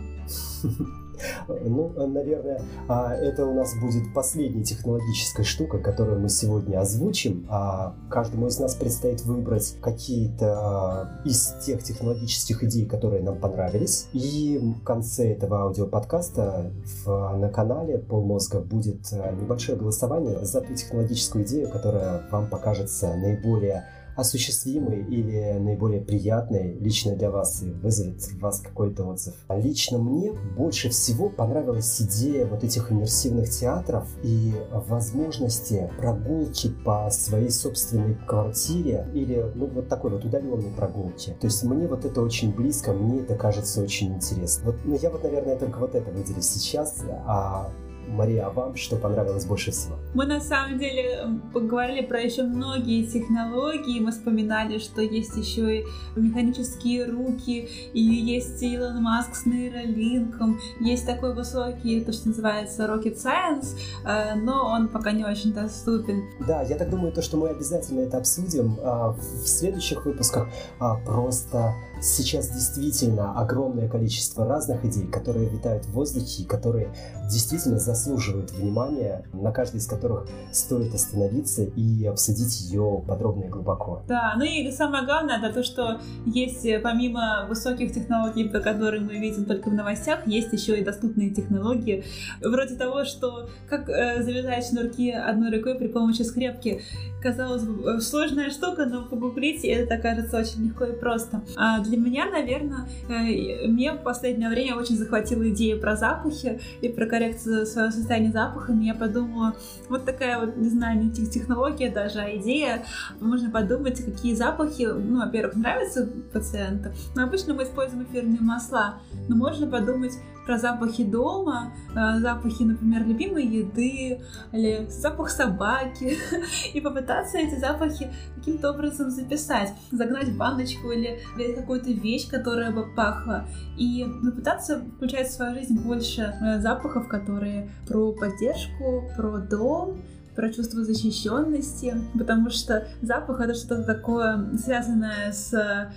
Ну, 1.47 1.91
наверное, 2.07 2.61
а, 2.87 3.13
это 3.13 3.45
у 3.45 3.53
нас 3.53 3.73
будет 3.79 4.13
последняя 4.13 4.63
технологическая 4.63 5.43
штука, 5.43 5.79
которую 5.79 6.19
мы 6.19 6.29
сегодня 6.29 6.79
озвучим. 6.79 7.45
А 7.49 7.95
каждому 8.09 8.47
из 8.47 8.59
нас 8.59 8.75
предстоит 8.75 9.21
выбрать 9.21 9.75
какие-то 9.81 10.55
а, 10.57 11.21
из 11.25 11.53
тех 11.65 11.83
технологических 11.83 12.63
идей, 12.63 12.85
которые 12.85 13.23
нам 13.23 13.39
понравились. 13.39 14.07
И 14.13 14.59
в 14.59 14.83
конце 14.83 15.33
этого 15.33 15.61
аудиоподкаста 15.63 16.71
на 17.05 17.49
канале 17.49 17.97
Полмозга 17.97 18.59
будет 18.59 19.11
небольшое 19.11 19.77
голосование 19.77 20.45
за 20.45 20.61
ту 20.61 20.73
технологическую 20.73 21.45
идею, 21.45 21.69
которая 21.69 22.21
вам 22.31 22.49
покажется 22.49 23.15
наиболее 23.15 23.85
осуществимый 24.15 25.03
или 25.03 25.57
наиболее 25.59 26.01
приятный 26.01 26.77
лично 26.79 27.15
для 27.15 27.29
вас 27.31 27.63
и 27.63 27.71
вызовет 27.71 28.21
в 28.21 28.39
вас 28.39 28.59
какой-то 28.61 29.05
отзыв. 29.05 29.35
А 29.47 29.57
лично 29.57 29.97
мне 29.97 30.31
больше 30.31 30.89
всего 30.89 31.29
понравилась 31.29 32.01
идея 32.01 32.45
вот 32.45 32.63
этих 32.63 32.91
иммерсивных 32.91 33.49
театров 33.49 34.07
и 34.23 34.53
возможности 34.71 35.89
прогулки 35.97 36.69
по 36.85 37.09
своей 37.11 37.49
собственной 37.49 38.15
квартире 38.27 39.07
или 39.13 39.51
ну 39.55 39.67
вот 39.67 39.87
такой 39.87 40.11
вот 40.11 40.23
удаленной 40.23 40.71
прогулки. 40.75 41.35
То 41.39 41.47
есть 41.47 41.63
мне 41.63 41.87
вот 41.87 42.05
это 42.05 42.21
очень 42.21 42.53
близко, 42.53 42.93
мне 42.93 43.21
это 43.21 43.35
кажется 43.35 43.81
очень 43.81 44.15
интересно. 44.15 44.71
Вот, 44.71 44.75
ну 44.85 44.97
я 45.01 45.09
вот, 45.09 45.23
наверное, 45.23 45.57
только 45.57 45.79
вот 45.79 45.95
это 45.95 46.11
выделю 46.11 46.41
сейчас, 46.41 47.03
а 47.25 47.69
Мария, 48.07 48.45
а 48.45 48.49
вам 48.49 48.75
что 48.75 48.95
понравилось 48.97 49.45
больше 49.45 49.71
всего? 49.71 49.95
Мы 50.13 50.25
на 50.25 50.39
самом 50.39 50.77
деле 50.79 51.39
поговорили 51.53 52.05
про 52.05 52.21
еще 52.21 52.43
многие 52.43 53.03
технологии. 53.05 53.99
Мы 53.99 54.11
вспоминали, 54.11 54.79
что 54.79 55.01
есть 55.01 55.35
еще 55.35 55.79
и 55.79 55.85
механические 56.15 57.05
руки, 57.05 57.69
и 57.93 58.01
есть 58.01 58.61
Илон 58.61 59.01
Маск 59.01 59.35
с 59.35 59.45
нейролинком, 59.45 60.59
есть 60.79 61.05
такой 61.05 61.33
высокий, 61.33 62.01
то, 62.01 62.13
что 62.13 62.29
называется 62.29 62.85
Rocket 62.85 63.17
Science, 63.17 63.77
э, 64.05 64.35
но 64.35 64.67
он 64.67 64.87
пока 64.87 65.11
не 65.11 65.23
очень 65.23 65.53
доступен. 65.53 66.23
Да, 66.47 66.61
я 66.63 66.75
так 66.75 66.89
думаю, 66.89 67.11
то, 67.11 67.21
что 67.21 67.37
мы 67.37 67.49
обязательно 67.49 68.01
это 68.01 68.17
обсудим 68.17 68.77
а, 68.81 69.11
в 69.11 69.47
следующих 69.47 70.05
выпусках. 70.05 70.47
А, 70.79 70.95
просто 71.05 71.73
сейчас 72.05 72.49
действительно 72.49 73.33
огромное 73.39 73.89
количество 73.89 74.45
разных 74.45 74.85
идей, 74.85 75.07
которые 75.07 75.49
витают 75.49 75.85
в 75.85 75.91
воздухе 75.91 76.45
которые 76.47 76.89
действительно 77.29 77.79
заслуживают 77.79 78.51
внимания, 78.51 79.25
на 79.33 79.51
каждой 79.51 79.77
из 79.77 79.87
которых 79.87 80.27
стоит 80.51 80.93
остановиться 80.93 81.63
и 81.63 82.05
обсудить 82.05 82.61
ее 82.61 83.03
подробно 83.07 83.45
и 83.45 83.49
глубоко. 83.49 84.03
Да, 84.07 84.33
ну 84.37 84.43
и 84.43 84.71
самое 84.71 85.05
главное, 85.05 85.39
это 85.39 85.53
то, 85.53 85.63
что 85.63 85.99
есть 86.25 86.65
э, 86.65 86.79
помимо 86.79 87.45
высоких 87.49 87.93
технологий, 87.93 88.47
про 88.47 88.59
которые 88.59 89.01
мы 89.01 89.17
видим 89.17 89.45
только 89.45 89.69
в 89.69 89.73
новостях, 89.73 90.27
есть 90.27 90.53
еще 90.53 90.79
и 90.79 90.83
доступные 90.83 91.31
технологии, 91.31 92.03
вроде 92.41 92.75
того, 92.75 93.05
что 93.05 93.49
как 93.69 93.89
э, 93.89 94.23
завязать 94.23 94.67
шнурки 94.67 95.11
одной 95.11 95.55
рукой 95.55 95.75
при 95.75 95.87
помощи 95.87 96.21
скрепки. 96.21 96.81
Казалось 97.21 97.63
бы, 97.63 97.89
э, 97.89 97.99
сложная 97.99 98.49
штука, 98.49 98.85
но 98.85 99.03
погуглите, 99.03 99.67
это 99.69 99.97
кажется 99.97 100.37
очень 100.37 100.67
легко 100.67 100.85
и 100.85 100.93
просто. 100.93 101.41
А 101.55 101.79
для 101.79 101.94
меня, 101.97 102.29
наверное, 102.29 102.87
э, 103.09 103.67
мне 103.67 103.93
в 103.93 104.03
последнее 104.03 104.49
время 104.49 104.75
очень 104.75 104.97
захватила 104.97 105.49
идея 105.49 105.77
про 105.77 105.95
запахи 105.95 106.59
и 106.81 106.89
про 106.89 107.05
коррекцию 107.05 107.65
своего 107.65 107.91
состояния 107.91 108.31
запахами. 108.31 108.85
Я 108.85 108.93
подумала, 108.93 109.55
вот 109.89 110.05
такая 110.05 110.39
вот, 110.39 110.57
не 110.57 110.69
знаю, 110.69 111.03
не 111.03 111.11
технология 111.11 111.89
даже, 111.89 112.19
а 112.19 112.35
идея. 112.37 112.83
Можно 113.19 113.49
подумать, 113.49 114.03
какие 114.03 114.35
запахи, 114.35 114.83
ну, 114.83 115.19
во-первых, 115.19 115.55
нравятся 115.55 116.09
пациенту. 116.31 116.89
Но 117.15 117.23
обычно 117.23 117.53
мы 117.53 117.63
используем 117.63 118.03
эфирные 118.03 118.41
масла. 118.41 118.95
Но 119.27 119.35
можно 119.35 119.67
подумать, 119.67 120.13
про 120.45 120.57
запахи 120.57 121.03
дома, 121.03 121.73
э, 121.95 122.19
запахи, 122.19 122.63
например, 122.63 123.05
любимой 123.05 123.45
еды 123.45 124.21
или 124.51 124.87
запах 124.89 125.29
собаки, 125.29 126.17
и 126.73 126.81
попытаться 126.81 127.37
эти 127.37 127.59
запахи 127.59 128.11
каким-то 128.35 128.71
образом 128.71 129.09
записать, 129.09 129.73
загнать 129.91 130.35
баночку 130.37 130.91
или 130.91 131.19
какую-то 131.55 131.91
вещь, 131.91 132.29
которая 132.29 132.71
бы 132.71 132.93
пахла, 132.95 133.45
и 133.77 134.05
попытаться 134.23 134.81
включать 134.95 135.27
в 135.27 135.33
свою 135.33 135.55
жизнь 135.55 135.79
больше 135.79 136.21
э, 136.21 136.59
запахов, 136.59 137.07
которые 137.07 137.69
про 137.87 138.11
поддержку, 138.11 139.09
про 139.15 139.37
дом, 139.39 140.01
про 140.35 140.51
чувство 140.51 140.83
защищенности, 140.83 141.95
потому 142.13 142.49
что 142.49 142.87
запах 143.01 143.39
это 143.39 143.53
что-то 143.53 143.83
такое 143.83 144.57
связанное 144.57 145.31
с 145.31 145.93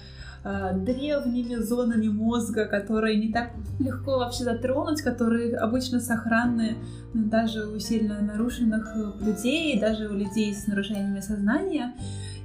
Э, 0.50 0.72
древними 0.72 1.56
зонами 1.56 2.08
мозга, 2.08 2.64
которые 2.64 3.18
не 3.18 3.30
так 3.30 3.50
легко 3.78 4.12
вообще 4.16 4.44
затронуть, 4.44 5.02
которые 5.02 5.54
обычно 5.58 6.00
сохранны 6.00 6.78
даже 7.12 7.66
у 7.66 7.78
сильно 7.78 8.22
нарушенных 8.22 8.96
людей, 9.20 9.78
даже 9.78 10.08
у 10.08 10.14
людей 10.14 10.54
с 10.54 10.66
нарушениями 10.66 11.20
сознания. 11.20 11.92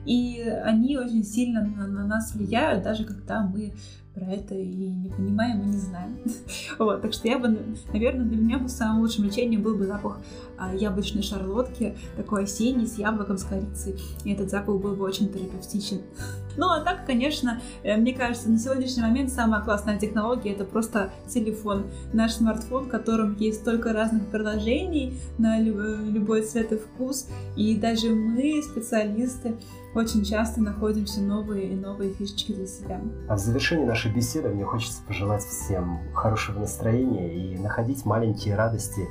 И 0.06 0.42
они 0.42 0.98
очень 0.98 1.24
сильно 1.24 1.62
на, 1.62 1.88
на 1.88 2.06
нас 2.06 2.36
влияют, 2.36 2.84
даже 2.84 3.06
когда 3.06 3.42
мы 3.42 3.72
про 4.14 4.26
это 4.26 4.54
и 4.54 4.90
не 4.90 5.10
понимаем 5.10 5.62
и 5.62 5.66
не 5.68 5.78
знаем. 5.78 6.18
вот, 6.80 7.02
так 7.02 7.14
что 7.14 7.28
я 7.30 7.40
бы, 7.40 7.58
наверное, 7.94 8.26
для 8.26 8.38
меня 8.38 8.60
бы 8.60 8.68
самым 8.68 9.02
лучшим 9.02 9.24
лечением 9.24 9.64
был 9.64 9.76
бы 9.76 9.86
запах 9.86 10.20
а, 10.58 10.76
яблочной 10.76 11.24
шарлотки, 11.24 11.96
такой 12.18 12.44
осенний, 12.44 12.86
с 12.86 12.98
яблоком, 12.98 13.38
с 13.38 13.44
корицей. 13.44 13.96
И 14.26 14.34
этот 14.34 14.50
запах 14.50 14.82
был 14.82 14.96
бы 14.96 15.06
очень 15.06 15.32
терапевтичен. 15.32 16.02
ну, 16.58 16.70
а 16.70 16.82
так, 16.82 17.06
конечно, 17.06 17.62
э, 17.84 17.98
мне 17.98 18.14
кажется, 18.14 18.50
на 18.50 18.60
сегодняшний 18.60 19.04
момент 19.04 19.32
самая 19.32 19.62
классная 19.62 19.98
технология— 19.98 20.52
это 20.54 20.66
просто 20.66 21.12
телефон. 21.28 21.86
Наш 22.14 22.34
смартфон, 22.34 22.86
в 22.86 22.90
котором 22.90 23.36
есть 23.36 23.62
столько 23.62 23.94
разных 23.94 24.28
приложений 24.28 25.18
на 25.38 25.60
любой 25.60 26.44
цвет 26.44 26.72
и 26.72 26.78
вкус. 26.78 27.28
И 27.56 27.76
даже 27.76 28.10
мы, 28.10 28.62
специалисты, 28.64 29.56
очень 29.96 30.24
часто 30.24 30.62
находим 30.62 31.06
все 31.06 31.22
новые 31.22 31.70
и 31.70 31.76
новые 31.76 32.14
фишечки 32.14 32.52
для 32.52 32.66
себя. 32.66 33.02
А 33.28 33.36
в 33.36 33.40
завершении 33.40 33.86
нашей 33.86 34.12
беседы 34.12 34.50
мне 34.50 34.66
хочется 34.66 35.02
пожелать 35.08 35.44
всем 35.44 36.00
хорошего 36.14 36.60
настроения 36.60 37.34
и 37.34 37.58
находить 37.60 38.06
маленькие 38.06 38.56
радости 38.56 39.08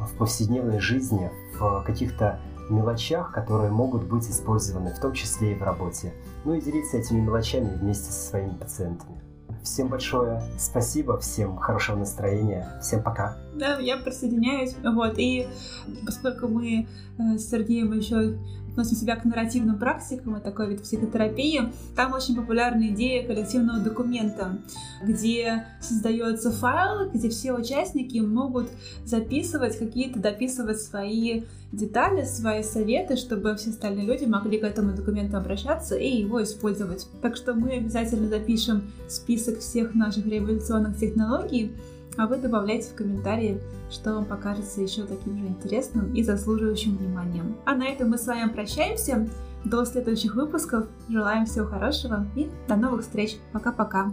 в 0.00 0.16
повседневной 0.16 0.80
жизни, 0.80 1.30
в 1.58 1.82
каких-то 1.84 2.40
мелочах, 2.70 3.32
которые 3.32 3.70
могут 3.70 4.04
быть 4.04 4.28
использованы, 4.30 4.94
в 4.94 5.00
том 5.00 5.12
числе 5.12 5.52
и 5.52 5.54
в 5.54 5.62
работе. 5.62 6.12
Ну 6.44 6.54
и 6.54 6.60
делиться 6.60 6.96
этими 6.96 7.20
мелочами 7.20 7.76
вместе 7.76 8.10
со 8.12 8.28
своими 8.28 8.54
пациентами. 8.54 9.20
Всем 9.62 9.88
большое 9.88 10.42
спасибо, 10.58 11.18
всем 11.18 11.58
хорошего 11.58 11.96
настроения, 11.96 12.78
всем 12.80 13.02
пока. 13.02 13.36
Да, 13.54 13.78
я 13.78 13.98
присоединяюсь. 13.98 14.74
Вот, 14.82 15.18
и 15.18 15.46
поскольку 16.06 16.48
мы 16.48 16.88
э, 17.18 17.36
с 17.36 17.50
Сергеем 17.50 17.92
еще 17.92 18.38
относим 18.80 18.96
себя 18.96 19.16
к 19.16 19.24
нарративным 19.24 19.78
практикам, 19.78 20.36
это 20.36 20.46
такой 20.46 20.70
вид 20.70 20.82
психотерапии, 20.82 21.72
там 21.94 22.12
очень 22.12 22.34
популярна 22.34 22.88
идея 22.88 23.26
коллективного 23.26 23.80
документа, 23.80 24.58
где 25.02 25.66
создается 25.80 26.50
файл, 26.50 27.10
где 27.10 27.28
все 27.28 27.52
участники 27.52 28.18
могут 28.18 28.68
записывать 29.04 29.78
какие-то, 29.78 30.18
дописывать 30.18 30.80
свои 30.80 31.42
детали, 31.72 32.24
свои 32.24 32.62
советы, 32.62 33.16
чтобы 33.16 33.54
все 33.56 33.70
остальные 33.70 34.06
люди 34.06 34.24
могли 34.24 34.58
к 34.58 34.64
этому 34.64 34.92
документу 34.92 35.36
обращаться 35.36 35.96
и 35.96 36.20
его 36.20 36.42
использовать. 36.42 37.06
Так 37.22 37.36
что 37.36 37.54
мы 37.54 37.72
обязательно 37.72 38.28
запишем 38.28 38.90
список 39.08 39.60
всех 39.60 39.94
наших 39.94 40.26
революционных 40.26 40.98
технологий, 40.98 41.72
а 42.16 42.26
вы 42.26 42.36
добавляйте 42.36 42.90
в 42.90 42.94
комментарии, 42.94 43.60
что 43.90 44.14
вам 44.14 44.24
покажется 44.24 44.80
еще 44.80 45.04
таким 45.04 45.38
же 45.38 45.46
интересным 45.46 46.12
и 46.14 46.22
заслуживающим 46.22 46.96
вниманием. 46.96 47.56
А 47.64 47.74
на 47.74 47.86
этом 47.86 48.10
мы 48.10 48.18
с 48.18 48.26
вами 48.26 48.50
прощаемся. 48.50 49.28
До 49.62 49.84
следующих 49.84 50.36
выпусков. 50.36 50.86
Желаем 51.10 51.44
всего 51.44 51.66
хорошего 51.66 52.26
и 52.34 52.48
до 52.66 52.76
новых 52.76 53.02
встреч. 53.02 53.36
Пока-пока. 53.52 54.10